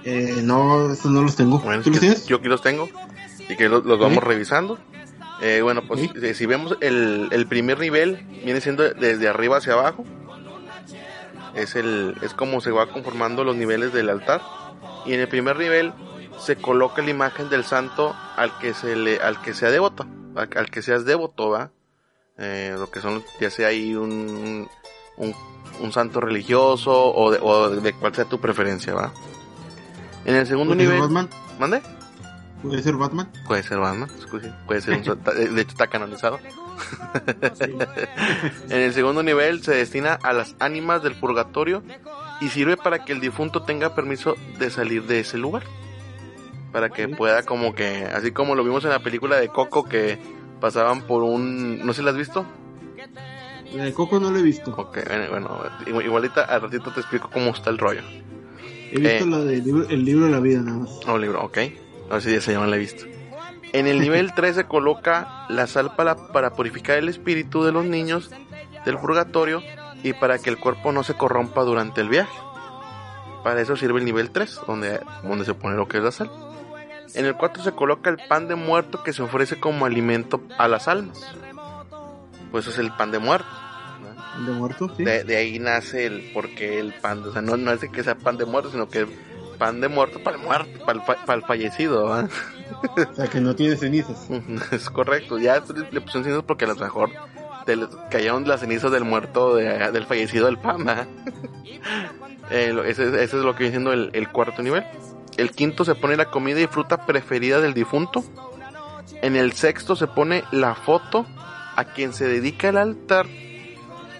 [0.05, 1.59] Eh, no, esos no los tengo.
[1.59, 2.25] Bueno, ¿Tú los tienes?
[2.25, 2.87] yo aquí los tengo
[3.49, 4.79] y que los, los vamos revisando.
[5.41, 6.33] Eh, bueno, pues Sí.
[6.33, 10.03] si, vemos el, el primer nivel, viene siendo desde arriba hacia abajo.
[11.55, 14.41] es el es como se va conformando los niveles del altar
[15.05, 15.91] y en el primer nivel
[16.39, 20.49] se coloca la imagen del santo al que se le al que sea devoto al,
[20.55, 21.71] al que seas devoto va
[22.37, 24.67] eh, lo que son ya sea ahí un,
[25.17, 25.35] un,
[25.79, 29.11] un santo religioso o de, o de cual sea tu preferencia va
[30.25, 31.29] en el segundo ¿Puede ser nivel Batman?
[31.59, 31.81] mande
[32.61, 33.29] ¿Puede ser Batman?
[33.45, 34.09] puede ser Batman
[34.65, 35.03] puede ser un
[35.55, 36.39] de hecho está canonizado
[38.69, 41.83] En el segundo nivel se destina a las ánimas del purgatorio
[42.41, 45.63] y sirve para que el difunto tenga permiso de salir de ese lugar.
[46.71, 50.19] Para que pueda como que, así como lo vimos en la película de Coco que
[50.59, 52.45] pasaban por un, no sé si la has visto.
[53.73, 54.71] La de Coco no lo he visto.
[54.77, 58.01] Ok, bueno, igual- igualita al ratito te explico cómo está el rollo.
[58.91, 59.27] He visto Eh.
[59.27, 60.89] la de libro- el libro de la vida nada más.
[61.07, 61.57] Oh, libro, ok.
[62.09, 63.05] A ver si ya se llama la he visto.
[63.73, 67.85] En el nivel 3 se coloca la sal para, para purificar el espíritu de los
[67.85, 68.31] niños
[68.85, 69.61] del purgatorio
[70.03, 72.39] y para que el cuerpo no se corrompa durante el viaje.
[73.43, 76.31] Para eso sirve el nivel 3, donde, donde se pone lo que es la sal.
[77.13, 80.67] En el 4 se coloca el pan de muerto que se ofrece como alimento a
[80.67, 81.19] las almas.
[82.51, 83.47] Pues eso es el pan de muerto.
[84.37, 84.45] ¿no?
[84.45, 85.03] De muerto, sí.
[85.03, 87.23] De, de ahí nace el por qué el pan.
[87.23, 89.07] O sea, no, no es de que sea pan de muerto, sino que
[89.57, 92.05] pan de muerto para el muerto, para el, fa- para el fallecido.
[92.05, 94.27] O sea, que no tiene cenizas.
[94.71, 95.37] Es correcto.
[95.39, 95.55] Ya
[95.91, 97.11] le pusieron cenizas porque a lo mejor
[97.65, 97.77] te
[98.11, 100.85] cayeron las cenizas del muerto, de- del fallecido del pan.
[102.49, 104.83] Eh, ese es lo que viene siendo el, el cuarto nivel.
[105.37, 108.23] El quinto se pone la comida y fruta preferida del difunto.
[109.21, 111.25] En el sexto se pone la foto
[111.75, 113.25] a quien se dedica el altar.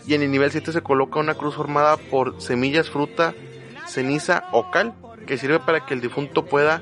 [0.05, 3.33] Y en el nivel 7 se coloca una cruz formada por semillas, fruta,
[3.87, 4.93] ceniza o cal,
[5.27, 6.81] que sirve para que el difunto pueda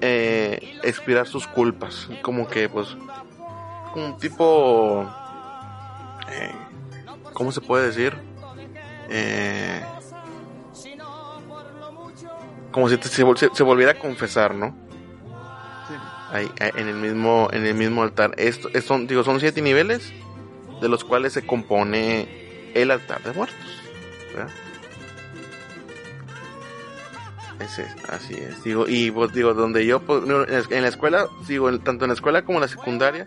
[0.00, 2.08] eh, expirar sus culpas.
[2.22, 2.96] Como que, pues,
[3.96, 5.04] un tipo...
[6.30, 6.52] eh,
[7.32, 8.14] ¿Cómo se puede decir?
[9.08, 9.82] Eh,
[12.70, 14.76] como si te- se, vol- se- se volviera a confesar, ¿no?
[16.32, 18.32] Ahí, ahí, en el mismo en el mismo altar.
[18.36, 20.12] Esto es- son digo son siete niveles
[20.80, 22.28] de los cuales se compone
[22.74, 23.58] el altar de muertos.
[24.34, 24.52] ¿verdad?
[27.60, 28.62] Ese es, así es.
[28.64, 30.22] Digo y pues digo donde yo pues,
[30.70, 33.26] en la- escuela digo tanto en la escuela como en la secundaria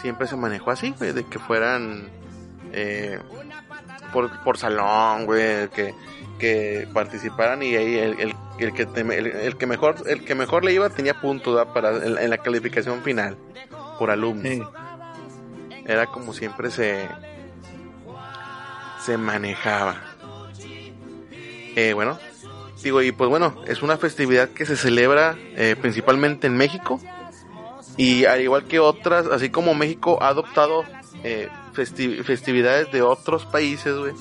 [0.00, 2.08] siempre se manejó así, güey, de que fueran
[2.72, 3.18] eh,
[4.12, 5.94] por, por salón, güey, que
[6.38, 10.34] que participaran y ahí el, el, el que te- el, el que mejor el que
[10.34, 11.14] mejor le iba tenía
[11.54, 11.72] ¿verdad?
[11.72, 13.36] para en, en la calificación final
[13.98, 14.60] por alumno Sí.
[15.86, 17.08] era como siempre se
[19.04, 19.96] se manejaba
[21.76, 22.18] Eh, bueno
[22.84, 27.00] y pues bueno es una festividad que se celebra eh, principalmente en México
[27.96, 30.84] y al igual que otras así como México ha adoptado
[31.22, 34.12] eh, festi- festividades de otros países güey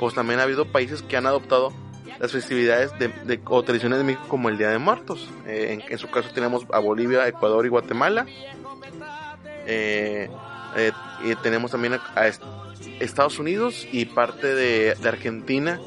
[0.00, 1.72] pues también ha habido países que han adoptado
[2.18, 5.28] las festividades de, de- o tradiciones de México como el Día de Muertos.
[5.46, 8.26] Eh, en, su caso tenemos a Bolivia, Ecuador y Guatemala.
[9.66, 10.28] Eh,
[11.24, 12.42] y tenemos también a, a est-
[13.00, 15.80] Estados Unidos y parte de, de Argentina,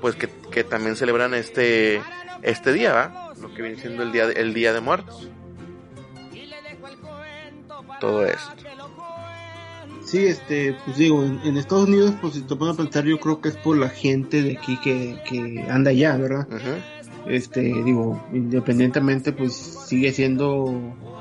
[0.00, 0.28] pues que,
[0.58, 2.02] que también celebran este
[2.42, 3.32] este día, ¿va?
[3.40, 5.28] Lo que viene siendo el día de, el Día de Muertos.
[8.00, 8.54] Todo esto.
[10.04, 13.20] Sí, este, pues digo, en, en Estados Unidos, pues si te pones a pensar, yo
[13.20, 16.48] creo que es por la gente de aquí que, que anda allá, ¿verdad?
[17.26, 20.64] Este, digo, independientemente, pues sigue siendo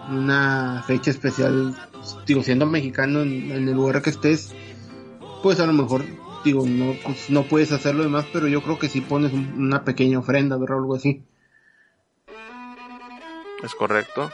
[0.09, 1.75] una fecha especial,
[2.25, 4.55] digo, siendo mexicano en, en el lugar que estés,
[5.43, 6.05] pues a lo mejor,
[6.47, 9.83] digo, no, pues, no puedes hacerlo demás, pero yo creo que sí pones un- una
[9.83, 10.77] pequeña ofrenda, ¿verdad?
[10.77, 11.23] Algo así.
[13.63, 14.29] Es correcto.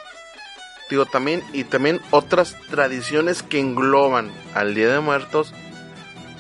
[0.89, 5.54] Digo también, y también otras tradiciones que engloban al Día de Muertos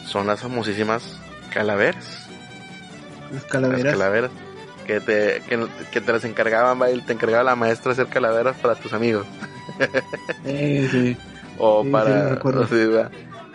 [0.05, 1.17] son las famosísimas
[1.51, 2.27] calaveras.
[3.31, 3.93] Las Las calaveras.
[3.93, 4.31] calaveras.
[4.85, 8.91] Que te, que, que te las encargaban, te encargaba la maestra hacer calaveras para tus
[8.93, 9.25] amigos.
[10.45, 11.17] Eh, sí.
[11.59, 12.35] O Sí, sí, para...
[12.35, 12.39] sí.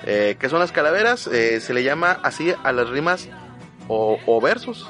[0.05, 1.27] Eh, ¿Qué son las calaveras?
[1.27, 3.29] Eh, se le llama así a las rimas
[3.89, 4.89] o, o versos.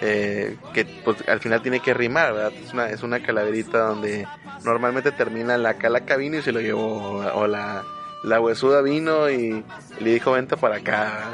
[0.00, 2.52] eh, que pues al final tiene que rimar, ¿verdad?
[2.62, 4.26] Es una, es una calaverita donde
[4.64, 7.82] normalmente termina la calaca vino y se lo llevó, o la,
[8.24, 9.64] la huesuda vino y
[10.00, 11.30] le dijo vente para acá.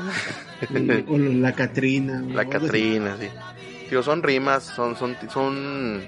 [1.08, 2.22] O la Catrina.
[2.28, 2.44] La.
[2.48, 3.28] Catrina, sí.
[3.90, 6.06] Digo, son rimas, son, son, son,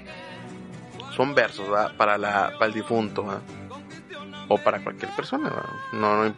[1.13, 1.91] son versos, ¿verdad?
[1.97, 3.41] Para la, para el difunto, ¿verdad?
[4.47, 5.69] O para cualquier persona, ¿verdad?
[5.91, 6.33] No, no,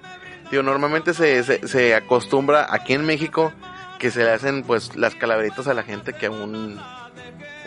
[0.52, 3.52] digo, normalmente se, se, se acostumbra aquí en México
[4.00, 6.80] que se le hacen, pues, las calaveritas a la gente que aún,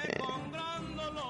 [0.05, 0.19] eh,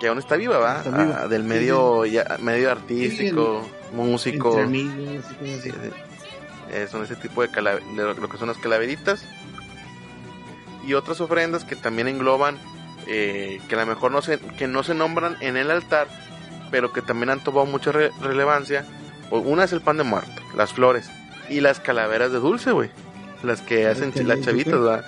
[0.01, 0.79] que aún está viva, ¿va?
[0.79, 1.21] Está viva.
[1.23, 4.59] Ah, del Sí, medio, ya- medio artístico, músico.
[4.59, 5.25] Amigos.
[5.43, 5.73] Sí, sí.
[6.73, 9.25] Eh, son ese tipo de, cala- de lo, lo que son las calaveritas.
[10.87, 12.57] y otras ofrendas que también engloban
[13.07, 16.09] eh, que a lo mejor no se, que no se nombran en el altar,
[16.71, 18.85] pero que también han tomado mucha re- relevancia.
[19.31, 21.11] Una es el pan de muerto, las flores
[21.51, 22.91] y las calaveras de dulce, güey.
[23.43, 24.73] Las que hacen las chavitas.
[24.81, 25.05] ¿verdad?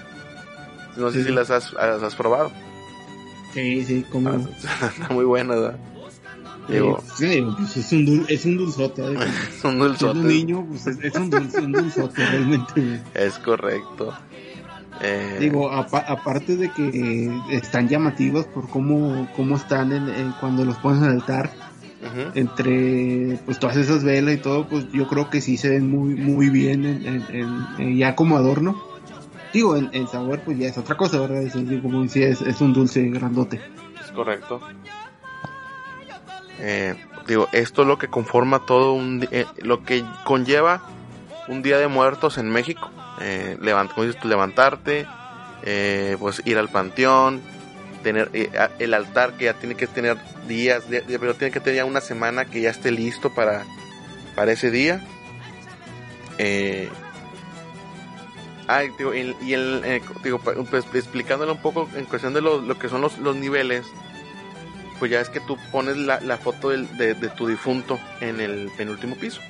[0.97, 2.51] No sé si las has, las has probado.
[3.55, 4.31] Sí, sí, como...
[4.83, 5.79] Está muy buena, ¿verdad?
[6.69, 9.03] Digo, sí, pues es un, dul- es un dulzote.
[9.03, 9.17] ¿eh?
[9.59, 10.19] es un dulzote.
[10.21, 12.73] un niño, pues es, es un, dulce, un dulzote realmente.
[12.81, 13.01] güey.
[13.15, 14.15] Es correcto.
[15.01, 20.33] Eh, Digo, apa- aparte de que eh, están llamativas por cómo, cómo están en, en
[20.33, 21.51] cuando los pones en el altar,
[22.35, 26.15] entre pues todas esas velas y todo, pues yo creo que sí se ven muy
[26.15, 28.83] muy bien en, en- en- en- ya como adorno.
[29.53, 31.43] Digo, en, en sabor pues ya es otra cosa, ¿verdad?
[31.43, 33.61] Es, es- como decía, es, es un dulce grandote.
[34.05, 34.61] Es correcto.
[36.59, 36.95] Eh,
[37.27, 40.83] digo, esto es lo que conforma todo un eh, lo que conlleva
[41.49, 42.91] un día de muertos en México.
[43.21, 45.07] Eh, levant- como dices levantarte,
[45.65, 47.41] eh, pues ir al panteón,
[48.03, 51.85] tener eh, el altar que ya tiene que tener días, pero tiene que tener ya
[51.85, 53.65] una semana que ya esté listo para,
[54.35, 55.01] para ese día.
[56.39, 56.89] Eh,
[58.69, 62.61] ah, digo, y, y el, eh, digo, pues, explicándolo un poco en cuestión de lo,
[62.61, 63.85] lo que son los, los niveles,
[64.99, 68.41] pues ya es que tú pones la, la foto del- de, de tu difunto en
[68.41, 69.41] el penúltimo piso,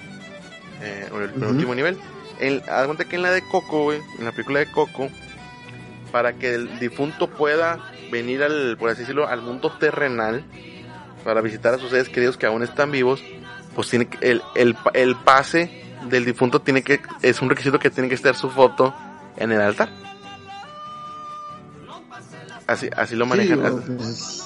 [0.83, 1.99] eh, o en el penúltimo nivel.
[2.41, 5.09] El, haz cuenta que en la de Coco, güey, en la película de Coco,
[6.11, 7.79] para que el difunto pueda
[8.13, 10.45] venir al, por así decirlo, al mundo terrenal,
[11.25, 13.21] para visitar a sus seres queridos que aún están vivos,
[13.75, 17.91] pues tiene que, el, el, el pase del difunto tiene que, es un requisito que
[17.91, 18.95] tiene que estar su foto
[19.37, 19.89] en el altar.
[22.67, 23.83] Así, así lo Sí, manejan.
[23.97, 24.45] pues,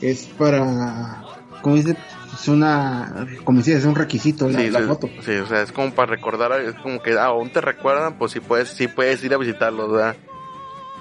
[0.00, 1.22] es para,
[1.62, 1.96] como dice,
[2.34, 5.08] es una, como decía, es un requisito la, Sí, la sí, foto.
[5.24, 8.32] sí, o sea, es como para recordar, es como que ah, aún te recuerdan, pues
[8.32, 10.16] sí puedes, sí puedes ir a visitarlos, ¿verdad?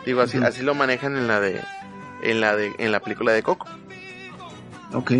[0.07, 1.61] Digo, así, así lo manejan en la de,
[2.23, 3.67] en la de, en la película de Coco,
[4.93, 5.11] Ok.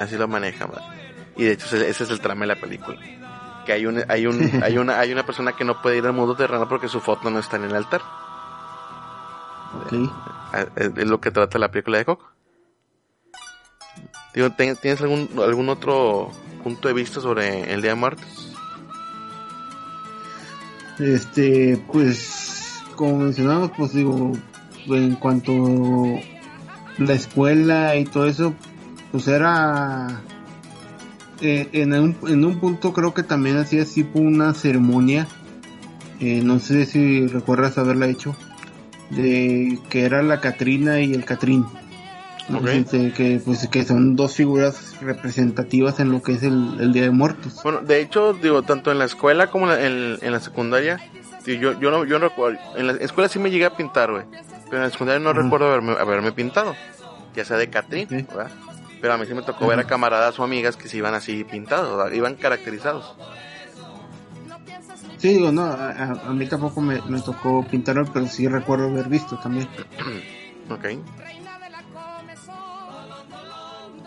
[0.00, 0.84] así lo manejan, ¿verdad?
[1.36, 2.98] Y de hecho ese, es el trama de la película,
[3.66, 6.14] que hay un, hay un, hay una, hay una persona que no puede ir al
[6.14, 8.00] mundo terrenal porque su foto no está en el altar,
[9.84, 9.92] Ok.
[10.52, 12.26] Ah, es, es lo que trata la película de Coco.
[14.34, 16.30] Digo, ¿ten- ¿tienes algún, algún otro
[16.64, 18.56] punto de vista sobre el Día de Muertos?
[20.98, 22.39] Este, pues,
[23.00, 24.32] como mencionamos, pues digo,
[24.88, 26.20] en cuanto
[26.98, 28.52] la escuela y todo eso,
[29.10, 30.20] pues era,
[31.40, 35.26] eh, en, un, en un punto creo que también hacía tipo una ceremonia,
[36.20, 38.36] eh, no sé si recuerdas haberla hecho,
[39.08, 41.64] de que era la Catrina y el Catrín.
[42.50, 42.66] No Ok.
[42.66, 46.76] sé si te- que, pues, que son dos figuras representativas en lo que es el,
[46.80, 47.60] el Día de Muertos.
[47.62, 50.98] Bueno, de hecho, digo, tanto en la escuela como en la, en, la secundaria,
[51.46, 54.24] yo, yo no, yo no recuerdo, en la escuela sí me llegué a pintar, güey,
[54.64, 56.74] pero en la secundaria no recuerdo haberme, haberme pintado,
[57.34, 58.06] ya sea de Catrín.
[58.08, 58.50] ¿verdad?
[59.00, 61.44] Pero a mí sí me tocó ver a camaradas o amigas que se iban así
[61.44, 62.12] pintados, ¿verdad?
[62.12, 63.14] iban caracterizados.
[65.16, 68.88] Sí, digo, no, a, a- a mí tampoco me, me tocó pintarlo, pero sí recuerdo
[68.88, 69.68] haber visto también.
[70.70, 70.84] Ok.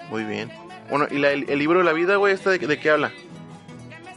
[0.09, 0.49] Muy bien.
[0.89, 3.11] Bueno, ¿y la- el, el libro de la vida, güey, este de, de qué habla?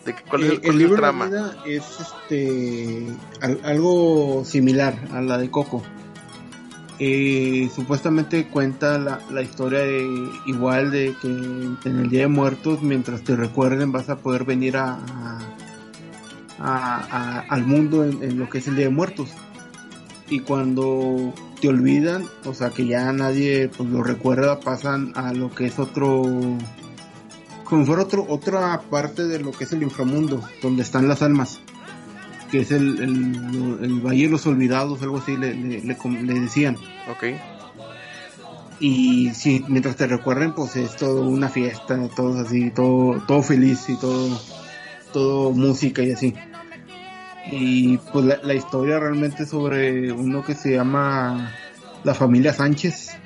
[0.07, 1.27] ¿De qué- ¿Cuál es, Eh, el, cuál el libro de la trama?
[1.27, 3.07] vida es este
[3.43, 5.83] al- algo similar a la de Coco.
[6.99, 10.07] Eh, supuestamente cuenta la, la historia de
[10.47, 14.79] igual de que en el Día de Muertos, mientras te recuerden, vas a poder venir
[14.79, 15.39] a, a-
[16.59, 19.29] a- a- al mundo en, en lo que es el Día de Muertos.
[20.31, 25.51] Y cuando te olvidan, o sea que ya nadie pues lo recuerda, pasan a lo
[25.51, 26.23] que es otro
[27.67, 31.23] como si fuera otro, otra parte de lo que es el inframundo, donde están las
[31.23, 31.61] almas,
[32.51, 36.77] que es el, el, el Valle de los Olvidados, algo así le, le, le decían.
[37.11, 37.25] Ok.
[38.79, 43.89] Y sí, mientras te recuerden, pues es todo una fiesta, todo así, todo, todo feliz
[43.89, 44.41] y todo,
[45.13, 46.35] todo música y así.
[47.51, 51.53] Y pues la, la historia realmente sobre uno que se llama
[52.05, 53.17] la familia Sánchez,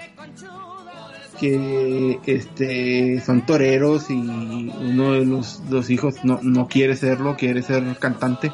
[1.40, 7.62] que este son toreros y uno de los, los hijos no, no quiere serlo, quiere
[7.62, 8.52] ser cantante.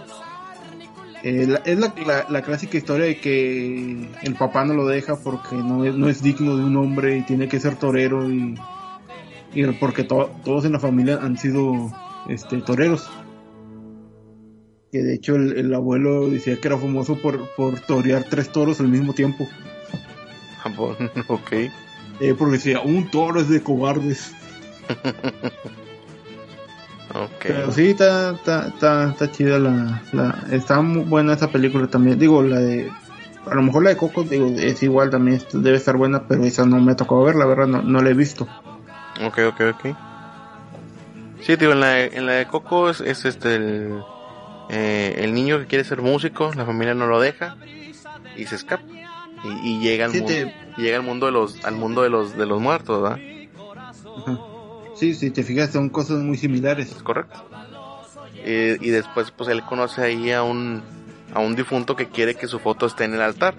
[1.23, 1.93] Eh, es la,
[2.29, 6.23] la- clásica historia de que el papá no lo deja porque no es, no es
[6.23, 8.55] digno de un hombre y tiene que ser torero y,
[9.53, 11.93] y porque to- todos en la familia han sido
[12.29, 13.09] este toreros.
[14.93, 18.79] Que de hecho el, el abuelo decía que era famoso por, por torear tres toros
[18.79, 19.49] al mismo tiempo.
[20.63, 20.95] Japón,
[21.29, 21.53] ok.
[22.21, 24.33] Eh, porque decía, un toro es de cobardes.
[27.15, 27.31] Ok.
[27.45, 30.45] Pero sí, está, está, está, está chida la, la...
[30.51, 32.19] Está muy buena esa película también.
[32.19, 32.91] Digo, la de...
[33.51, 36.67] a lo mejor la de Coco digo, es igual también debe estar buena, pero esa
[36.67, 38.47] no me ha tocado ver, la verdad no, no la he visto.
[39.25, 39.97] Ok, ok, ok.
[41.41, 43.99] Sí, digo, en la, de- en la de Coco es, es este el,
[44.69, 47.57] eh, el niño que quiere ser músico, la familia no lo deja
[48.37, 48.83] y se escapa
[49.63, 52.11] y, y llega al Sí, mundo, te- llega al mundo de los al mundo de
[52.11, 53.19] los de los muertos, ¿verdad?
[54.19, 54.39] Ajá.
[54.95, 56.91] Sí, si te fijas son cosas muy similares.
[56.91, 57.45] Es correcto.
[58.49, 60.83] Eh, y después pues él conoce ahí a un
[61.35, 63.55] a un difunto que quiere que su foto esté en el altar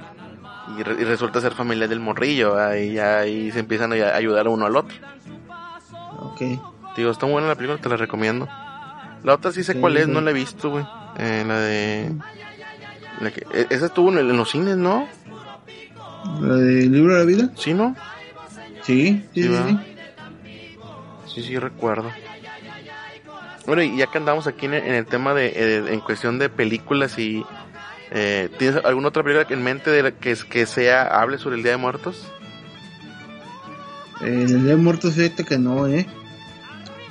[0.78, 2.76] y, re- y resulta ser familia del morrillo, ¿verdad?
[2.76, 4.96] y ahí se empiezan a ay- ayudar uno al otro.
[6.20, 6.42] Ok.
[6.96, 8.48] Digo, está buena la película, te la recomiendo.
[9.24, 10.86] La otra sí sé Sí, cuál es, no la he visto, güey.
[11.18, 12.12] Eh, la de...
[13.22, 15.08] la que- e- esa estuvo en los cines, ¿no?
[16.42, 17.50] ¿La del libro de la vida?
[17.56, 17.96] Sí, ¿no?
[18.84, 19.80] Sí, sí, Sí, sí.
[21.26, 21.42] sí.
[21.44, 22.12] Sí, recuerdo.
[23.66, 26.40] Bueno, y ya que andamos aquí en el, en el tema de, eh, en cuestión
[26.40, 27.46] de películas y...
[28.12, 31.64] Eh, ¿Tienes alguna otra película en mente de la que, que sea, hable sobre el
[31.64, 32.26] Día de Muertos?
[34.22, 36.08] En el Día de Muertos, fíjate que no, eh.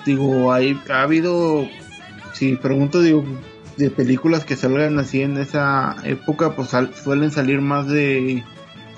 [0.07, 1.69] Digo, hay, ha habido,
[2.33, 3.25] si pregunto, digo,
[3.77, 8.43] de películas que salgan así en esa época, pues sal- suelen salir más de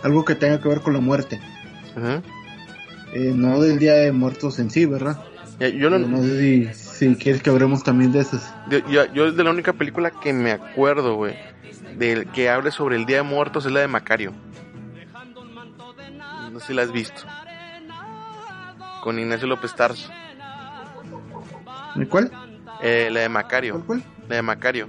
[0.02, 1.40] algo que tenga que ver con la muerte.
[3.14, 5.18] Eh, no del Día de Muertos en sí, ¿verdad?
[5.58, 8.54] Ya, Yo, no, No sé si, si quieres que hablemos también de esas.
[8.68, 11.34] yo, yo- yo de la única película que me acuerdo, güey,
[11.96, 14.32] del que hable sobre el Día de Muertos es la de Macario.
[16.52, 17.22] No sé si la has visto.
[19.02, 20.10] Con Ignacio López Tarso.
[21.94, 22.30] ¿De ¿Cuál?
[22.82, 23.74] Eh, la de Macario.
[23.84, 24.02] ¿Cuál, cuál?
[24.28, 24.88] La de Macario.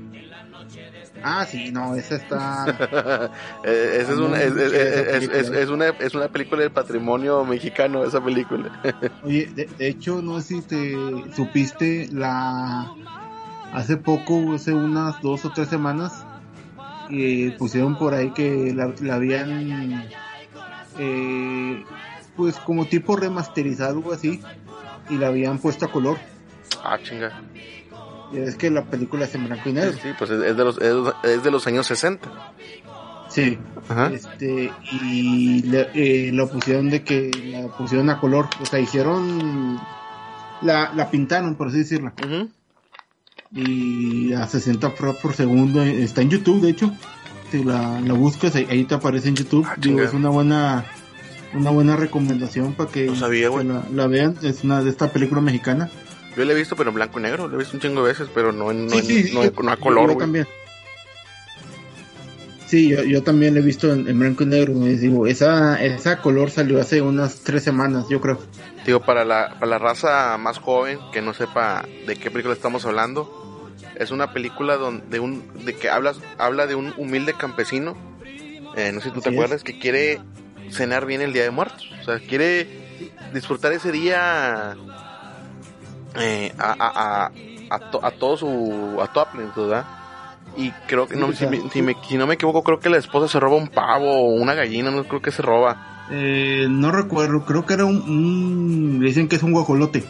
[1.24, 2.66] Ah, sí, no, esa está...
[3.64, 8.24] Eh, esa es, una, es, es- es- una, es una película del patrimonio mexicano, esa
[8.24, 8.70] película.
[9.24, 12.90] Oye, de, de hecho, no sé si te supiste la
[13.74, 16.24] hace poco, hace unas dos o tres semanas,
[17.12, 20.04] eh, pusieron por ahí que la, la habían,
[20.98, 21.86] eh,
[22.36, 24.42] pues como tipo remasterizado algo así,
[25.10, 26.18] y la habían puesto a color.
[26.84, 27.34] ah, chinga.
[28.34, 29.94] Es que la película es en blanco y negro.
[29.94, 32.54] Sí, pues es, de los, es, de los años 60.
[33.30, 33.58] Sí.
[33.88, 34.12] Ajá.
[34.12, 39.80] Este, y le- eh, lo pusieron de que la pusieron a color, o sea, hicieron,
[40.62, 42.12] la, la pintaron, por así decirlo.
[42.26, 42.50] Ujú.
[43.52, 46.94] y a 60 frames por segundo está en YouTube de hecho
[47.50, 50.86] si la, la buscas ahí, ahí te aparece en YouTube Ah, digo es una buena
[51.56, 53.66] una buena recomendación para que No sabía, que güey.
[53.66, 55.90] la, la vean es una de esta película mexicana
[56.40, 57.48] Yo la he visto, pero en blanco y negro.
[57.50, 59.34] La he visto un chingo de veces, pero no en, no sí en- sí, sí,
[59.34, 60.46] no yo- en- no a color, güey.
[62.68, 64.96] sí yo, yo también la he visto en, en blanco y negro güey.
[64.96, 68.40] digo esa esa color salió hace unas tres semanas yo creo
[68.86, 72.86] Digo, para la, para la raza más joven que no sepa de qué película estamos
[72.86, 77.96] hablando, es una película donde un, de que hablas, habla de un humilde campesino,
[78.78, 80.22] eh, no sé si tú te acuerdas, que quiere
[80.72, 81.92] cenar bien el Día de Muertos.
[82.02, 82.68] O sea, quiere
[83.34, 84.76] disfrutar ese día
[86.16, 87.32] eh, a, a, a,
[87.70, 89.86] a, to- a todo su, a toda plenitud, ¿verdad?
[90.58, 92.98] Y creo que, no, si, me- si, me- si no me equivoco, creo que la
[92.98, 96.06] esposa se roba un pavo o una gallina, no creo que se roba.
[96.12, 100.04] Eh, no recuerdo creo que era un, un- dicen que es un guajolote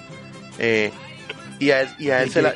[0.58, 0.92] Eh,
[1.60, 2.54] y a él, y a él se la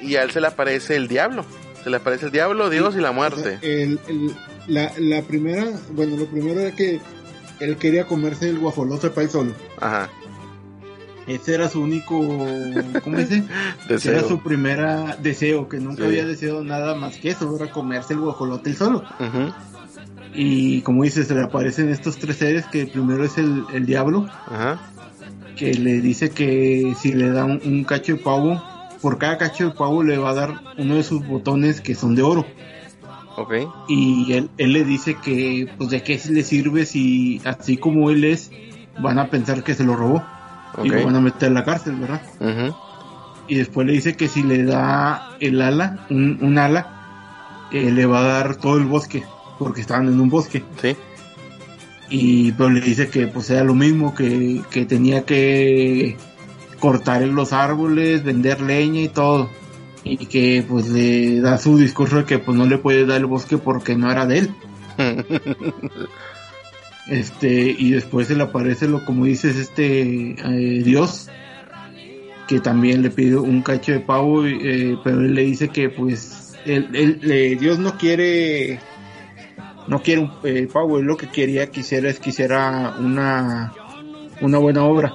[0.00, 1.44] y a él se le aparece el diablo.
[1.84, 3.58] Se le aparece el diablo, Dios y la muerte.
[3.62, 4.34] El- el-
[4.68, 7.00] la, la primera, bueno, lo primero era que
[7.60, 9.52] él quería comerse el guajolote para él solo.
[9.80, 10.08] Ajá.
[11.26, 12.18] Ese era su único,
[13.04, 13.44] ¿cómo dice?
[13.88, 14.12] Deseo.
[14.12, 16.08] Era su primera deseo, que nunca Sí.
[16.08, 19.04] había deseado nada más que eso, era comerse el guajolote él solo.
[19.20, 19.52] Ujú,
[20.34, 23.86] Y como dices, se le aparecen estos tres seres, que el primero es el, el
[23.86, 24.80] diablo, Ajá.
[25.56, 28.60] que le dice que si le da un, un cacho de pavo,
[29.00, 32.14] por cada cacho de pavo le va a dar uno de sus botones que son
[32.14, 32.46] de oro.
[33.36, 33.54] Ok.
[33.88, 38.24] y él, él le dice que pues de qué le sirve si así como él
[38.24, 38.50] es
[38.98, 40.22] van a pensar que se lo robó
[40.82, 42.22] y lo van a meter en la cárcel, ¿verdad?
[43.48, 48.06] Y después le dice que si le da el ala, un, un ala, eh, le
[48.06, 49.24] va a dar todo el bosque,
[49.58, 50.62] porque estaban en un bosque.
[50.80, 50.96] Sí.
[52.08, 56.16] Y pero le dice que pues era lo mismo, que, que tenía que
[56.78, 59.48] cortar los árboles, vender leña y todo.
[60.04, 63.26] Y que pues le da su discurso de que pues no le puede dar el
[63.26, 64.54] bosque porque no era de él.
[67.06, 71.28] Este, y después se le aparece lo como dices, este eh, Dios,
[72.46, 76.56] que también le pide un cacho de pavo, eh, pero él le dice que pues
[76.64, 78.78] él, él, eh, Dios no quiere
[79.88, 83.72] no quiere un eh, pavo, él lo que quería quisiera es quisiera una
[84.40, 85.12] una buena obra.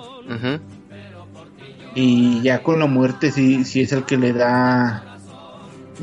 [1.96, 5.18] Y ya con la muerte sí, sí es el que le da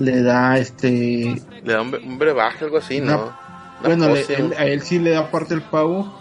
[0.01, 3.44] le da este Le da un, un brebaje, algo así, ¿no?
[3.83, 6.13] Bueno, le- él- a él sí le da parte el pavo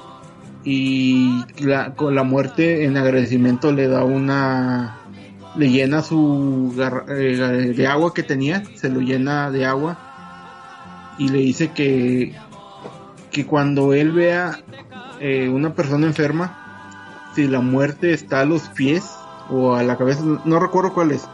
[0.64, 4.97] y la- con la muerte en agradecimiento le da una
[5.56, 9.97] le llena su gar- eh, de agua que tenía, se lo llena de agua
[11.20, 12.36] y le dice que
[13.32, 14.60] que cuando él vea
[15.20, 16.58] eh, una persona enferma,
[17.36, 19.10] si la muerte está a los pies
[19.49, 21.28] o a la cabeza, no recuerdo cuál es,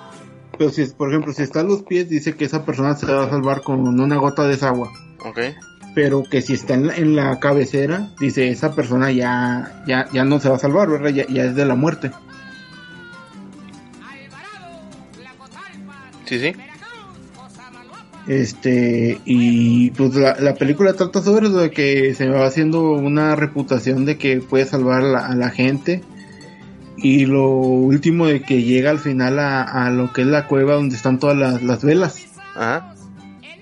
[0.58, 3.06] pero si es, por ejemplo, si está a los pies, dice que esa persona se
[3.12, 4.90] va a salvar con una gota de esa agua
[5.26, 5.40] Ok.
[5.96, 10.24] Pero que si está en la, en la cabecera, dice esa persona ya, ya, ya
[10.24, 11.10] no se va a salvar, ¿verdad?
[11.10, 12.12] Ya, ya es de la muerte.
[16.26, 16.54] Sí, sí.
[18.28, 23.36] Este, y pues la, la película trata sobre eso, de que se va haciendo una
[23.36, 26.04] reputación de que puede salvar a la, a la gente.
[26.98, 30.76] Y lo último de que llega al final a, a lo que es la cueva
[30.76, 32.28] donde están todas las, las velas.
[32.56, 32.94] Ajá.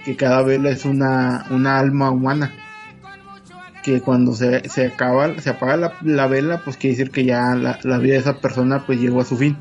[0.08, 2.54] Que cada vela es una, una alma humana.
[3.84, 7.56] Que cuando se, se acaba, se apaga la, la vela, pues quiere decir que ya
[7.56, 9.58] la, la vida de esa persona pues llegó a su fin.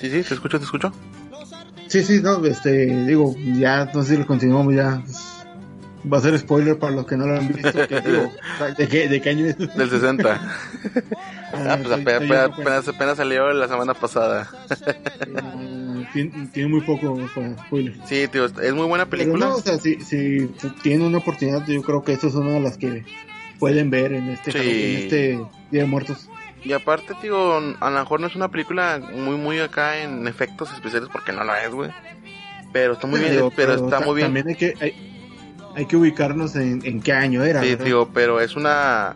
[0.00, 0.90] Sí, sí, te escucho, te escucho.
[1.88, 5.02] Sí, sí, no, este, digo, ya no sé si lo continuamos ya.
[5.04, 5.36] pues,
[6.10, 7.86] va a ser spoiler para los que no lo han visto.
[7.86, 8.32] que, digo,
[8.78, 9.58] ¿de, qué, ¿De qué año es?
[9.58, 10.30] Del 60.
[11.52, 14.48] ah, pues apenas, apenas salió la semana pasada.
[16.12, 17.94] Tiene, tiene muy poco para spoiler.
[18.06, 19.46] Sí, tío, es muy buena Pero película.
[19.46, 20.46] no, o sea, si, si
[20.82, 23.04] tienen una oportunidad, yo creo que esta es una de las que
[23.58, 24.58] pueden ver en este, Sí.
[24.58, 25.20] en este
[25.70, 26.28] Día de Muertos.
[26.64, 30.72] Y aparte, tío, a lo mejor no es una película muy, muy acá en efectos
[30.72, 31.90] especiales porque no lo es, güey.
[32.72, 34.26] Pero está muy bien, pero, está ta- muy bien.
[34.28, 34.92] También hay que, hay,
[35.76, 37.62] hay que ubicarnos en, en qué año era.
[37.62, 37.84] Sí, ¿verdad?
[37.84, 39.14] tío, pero es una...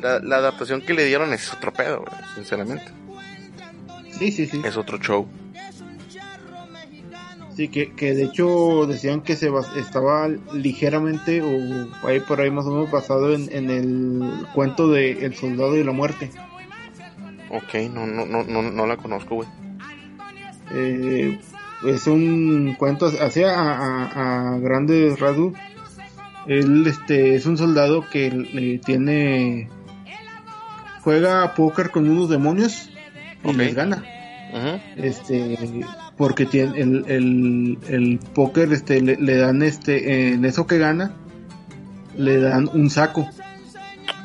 [0.00, 2.84] La, la adaptación que le dieron es otro pedo, güey, sinceramente.
[4.18, 4.60] Sí, sí, sí.
[4.64, 5.26] Es otro show.
[7.56, 12.64] Sí, que, que de hecho decían que se estaba ligeramente o ahí por ahí más
[12.64, 16.30] o menos basado en, en el cuento de El Soldado y la Muerte.
[17.50, 19.48] Ok, no, no, no, no, no la conozco, güey.
[20.72, 21.38] Eh,
[21.86, 25.52] es un cuento así a, a- a grandes rasgos.
[26.46, 29.68] Él este, es un soldado que le tiene.
[31.02, 32.88] Juega a póker con unos demonios
[33.44, 34.02] y les gana.
[34.52, 34.80] Ujú.
[35.04, 35.58] Este,
[36.16, 41.12] porque tiene el, el, el póker este, le, le dan este, en eso que gana,
[42.16, 43.28] le dan un saco.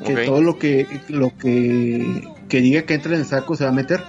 [0.05, 3.71] Que todo lo que, lo que, que diga que entra en el saco se va
[3.71, 4.03] a meter.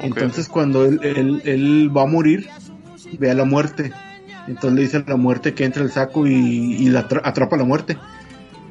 [0.00, 2.48] Entonces cuando él, él, él va a morir,
[3.18, 3.92] ve a la muerte.
[4.46, 7.56] Entonces le dice a la muerte que entra el saco y, y la atra- atrapa
[7.56, 7.96] a la muerte.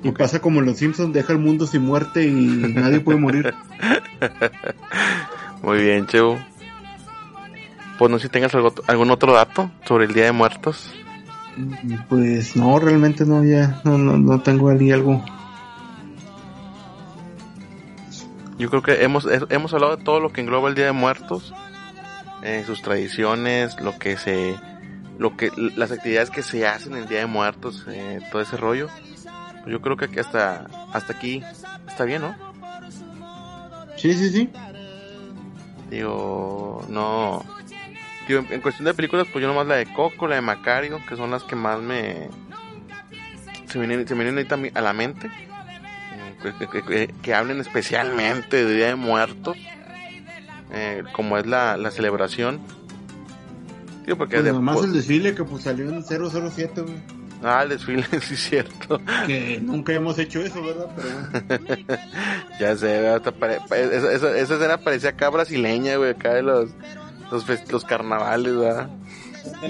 [0.04, 3.54] Y pasa como en los Simpsons, deja el mundo sin muerte y nadie puede morir.
[5.64, 6.38] Muy bien, Chevo.
[7.98, 10.92] Pues no sé si tengas algo- algún otro dato sobre el Día de Muertos.
[12.10, 15.24] Pues no, realmente no, ya no, no, no tengo ahí algo.
[18.60, 20.92] Yo creo que hemos, he- hemos hablado de todo lo que engloba el Día de
[20.92, 21.54] Muertos,
[22.44, 24.56] eh, sus tradiciones, lo que se,
[25.20, 28.88] lo que, las actividades que se hacen el Día de Muertos, eh, todo ese rollo.
[29.68, 31.44] Yo creo que aquí hasta, hasta aquí
[31.88, 32.36] está bien, ¿no?
[33.98, 34.50] Sí, sí, sí.
[35.90, 37.44] Digo, no.
[38.30, 41.16] En, en cuestión de películas, pues yo nomás la de Coco, la de Macario, que
[41.16, 42.30] son las que más me.
[43.68, 45.28] Se me vienen, se vienen ahorita a la mente.
[45.28, 49.58] Eh, Que, que- que- que hablen especialmente de Día de Muertos.
[50.72, 52.60] eh, como es la, la celebración.
[54.06, 56.96] Digo, porque Pues de- nomás pues- el desfile que pues salió en 007, güey.
[57.44, 59.00] Ah, el desfile, sí es cierto.
[59.28, 60.88] Que nunca hemos hecho eso, ¿verdad?
[60.96, 61.88] Pero.
[62.60, 63.16] Ya sé, ¿verdad?
[63.18, 66.70] Hasta pare- pa- esa, esa, esa escena parecía acá brasileña, güey, acá de los,
[67.32, 68.90] los, fest- los carnavales, ¿verdad?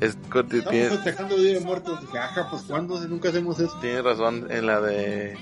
[0.00, 2.00] Es, Estamos tiene, festejando Día de Muertos.
[2.18, 3.00] Ajá, pues ¿cuándo?
[3.00, 3.78] Si nunca hacemos eso.
[3.80, 5.38] tiene razón en la de...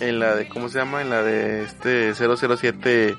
[0.00, 1.02] En la de, ¿cómo se llama?
[1.02, 3.16] En la de este 007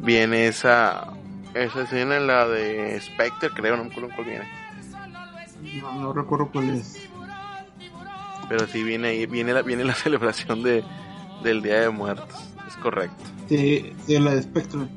[0.00, 1.08] viene esa...
[1.54, 4.48] Esa escena en la de Spectre, creo, no me acuerdo cuál viene.
[5.80, 7.08] No, no recuerdo cuál es.
[8.48, 10.84] Pero sí viene ahí, viene la, viene la celebración de,
[11.42, 12.36] del Día de Muertos.
[12.66, 13.22] Es correcto.
[13.48, 14.88] De la de Spectrum.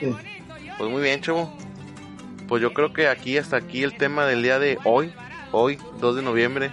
[0.00, 0.14] Sí.
[0.78, 1.52] Pues muy bien, chavo.
[2.48, 5.12] Pues yo creo que aquí, hasta aquí el tema del día de hoy,
[5.52, 6.72] hoy, 2 de noviembre.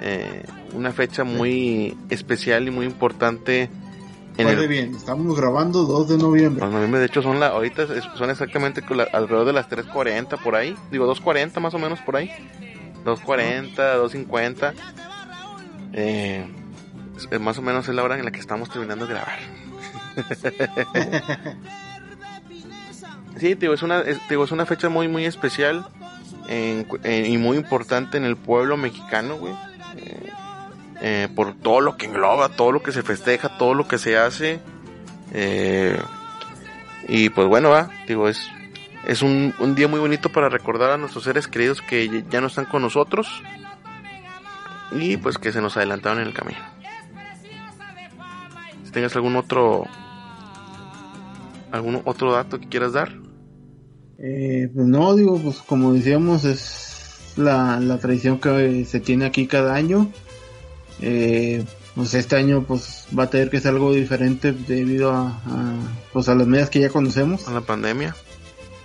[0.00, 3.70] Eh, una fecha muy especial y muy importante
[4.36, 6.66] en Vale, el bien, estamos grabando 2 de noviembre.
[6.98, 7.86] De hecho, son la, ahorita
[8.16, 8.82] son exactamente
[9.12, 10.74] alrededor de las 3.40 por ahí.
[10.90, 12.30] Digo, 2.40 más o menos por ahí.
[13.04, 14.72] 2.40, 2.50.
[15.92, 16.46] Eh,
[17.40, 19.38] más o menos es la hora en la que estamos terminando de grabar.
[23.38, 25.86] sí, digo, es una, es, es una fecha muy, muy especial
[26.48, 29.54] y muy importante en el pueblo mexicano, güey.
[29.96, 30.30] Eh,
[31.02, 34.18] eh, por todo lo que engloba, todo lo que se festeja, todo lo que se
[34.18, 34.60] hace.
[35.32, 35.98] Eh,
[37.08, 37.72] y pues bueno,
[38.06, 38.46] digo, es,
[39.06, 42.48] es un, un, día muy bonito para recordar a nuestros seres queridos que ya no
[42.48, 43.42] están con nosotros
[44.92, 46.60] y pues que se nos adelantaron en el camino.
[48.92, 49.84] Tengas algún otro
[51.70, 53.12] algún otro dato que quieras dar.
[54.18, 59.46] Eh, pues no, digo, pues como decíamos, es la, la tradición que se tiene aquí
[59.46, 60.10] cada año.
[61.00, 61.64] Eh,
[61.94, 65.74] pues este año pues va a tener que ser algo diferente debido a, a,
[66.12, 67.48] pues a las medidas que ya conocemos.
[67.48, 68.14] A la pandemia.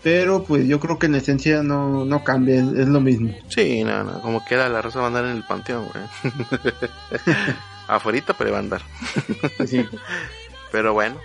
[0.04, 3.34] Pero pues yo creo que en esencia no, no cambia, es, es lo mismo.
[3.50, 6.34] Sí, no, no, como queda la raza va a andar en el panteón, güey.
[7.88, 8.82] Afuerita, pero va a andar.
[9.68, 9.88] sí.
[10.72, 11.16] Pero bueno.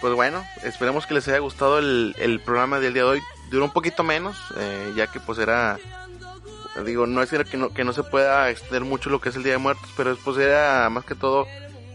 [0.00, 3.20] Pues bueno, esperemos que les haya gustado el, el programa del día de hoy.
[3.50, 5.78] Duró un poquito menos, eh, ya que pues era
[6.84, 9.42] digo, no es que no, que no se pueda extender mucho lo que es el
[9.42, 11.46] Día de Muertos, pero pues era más que todo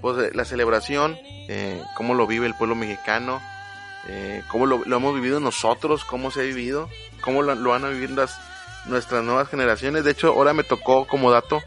[0.02, 1.18] pues la celebración,
[1.48, 3.42] eh, cómo lo vive el pueblo mexicano,
[4.08, 6.90] eh, cómo lo, lo, hemos vivido nosotros, cómo se ha vivido,
[7.22, 8.38] cómo lo, lo, van a vivir las
[8.86, 10.04] nuestras nuevas generaciones.
[10.04, 11.64] De hecho, ahora me tocó como dato,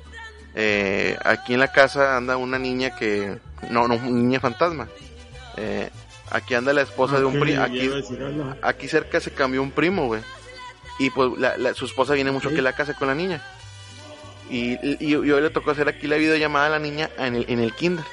[0.57, 3.39] eh, aquí en la casa anda una niña que,
[3.71, 4.89] no, no, niña fantasma.
[5.57, 5.91] Eh,
[6.31, 7.91] aquí anda la esposa Ah, de un primo, aquí,
[8.63, 10.23] aquí cerca se cambió un primo, güey
[10.99, 13.43] y pues la, la, su esposa viene mucho aquí a la casa con la niña.
[14.49, 17.45] Y, y, y, hoy le tocó hacer aquí la videollamada a la niña en el,
[17.49, 18.05] en el kinder.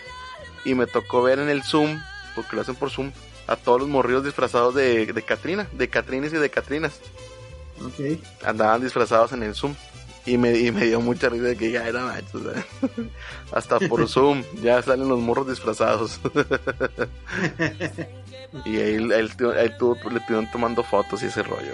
[0.66, 2.02] Y me tocó ver en el Zoom,
[2.36, 3.12] porque lo hacen por Zoom,
[3.48, 7.00] a todos los morridos disfrazados de, de Catrina, de Catrines y de Catrinas.
[7.86, 8.22] Okay.
[8.46, 9.76] Andaban disfrazados en el Zoom.
[10.26, 12.40] Y me, y me dio mucha risa de que ya era macho.
[13.52, 16.22] Hasta por Zoom ya salen los morros disfrazados.
[18.66, 21.74] y ahí, ahí, ahí tuvo, le estuvieron tomando fotos y ese rollo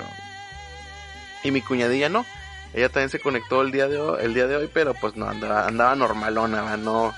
[1.44, 2.26] y mi cuñadilla no.
[2.74, 5.28] Ella también se conectó el día de hoy, el día de hoy pero pues no
[5.28, 7.14] andaba, andaba normalona, no,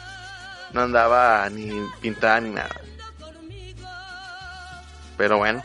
[0.72, 2.76] no andaba ni pintada ni nada.
[5.18, 5.64] Pero bueno,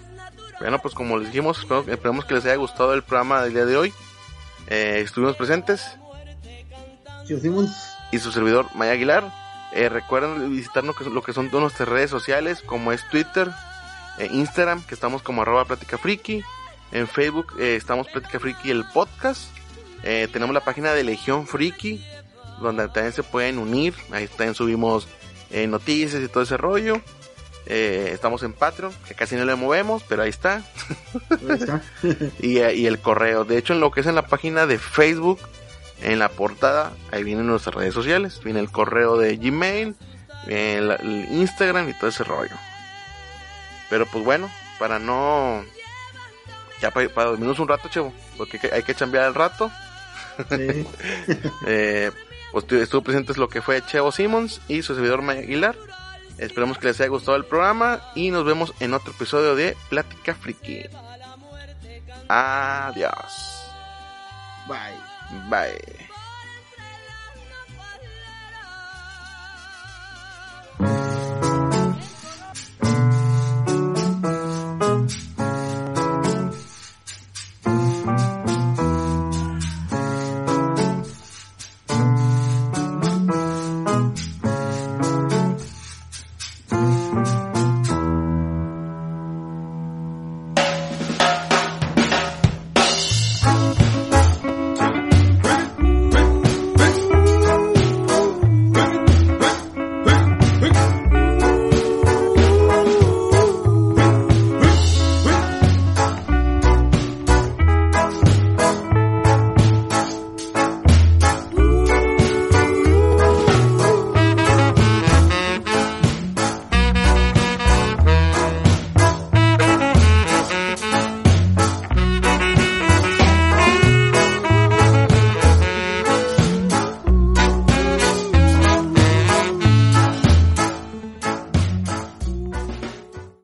[0.58, 3.76] bueno pues como les dijimos, esperemos que les haya gustado el programa del día de
[3.76, 3.94] hoy.
[4.68, 5.98] Eh, estuvimos presentes.
[8.12, 9.32] Y su servidor Maya Aguilar.
[9.72, 13.50] Eh, recuerden visitarnos lo que son nuestras redes sociales, como es Twitter,
[14.18, 16.42] eh, Instagram, que estamos como arroba plática friki.
[16.92, 19.50] En Facebook eh, estamos Plática Friki el podcast.
[20.02, 22.04] Eh, tenemos la página de Legión Friki,
[22.60, 23.94] donde también se pueden unir.
[24.12, 25.08] Ahí también subimos
[25.50, 27.00] eh, noticias y todo ese rollo.
[27.66, 30.62] Eh, estamos en Patreon, que casi no le movemos, pero ahí está.
[31.30, 31.82] Ahí está.
[32.40, 33.44] y, y, el correo.
[33.44, 35.40] De hecho, en lo que es en la página de Facebook,
[36.02, 38.40] en la portada, ahí vienen nuestras redes sociales.
[38.44, 39.96] Viene el correo de Gmail,
[40.46, 42.54] el, el Instagram y todo ese rollo.
[43.90, 45.64] Pero pues bueno, para no
[46.80, 49.70] ya para, para dormirnos un rato, chevo, porque hay que chambear el rato.
[50.50, 50.86] Sí.
[51.66, 52.10] eh,
[52.52, 55.76] pues estuvo presentes lo que fue Chevo Simmons y su servidor Maya Aguilar.
[56.38, 60.34] Esperemos que les haya gustado el programa y nos vemos en otro episodio de Plática
[60.34, 60.84] Friki.
[62.28, 63.72] Adiós.
[64.68, 65.48] Bye.
[65.48, 66.05] Bye.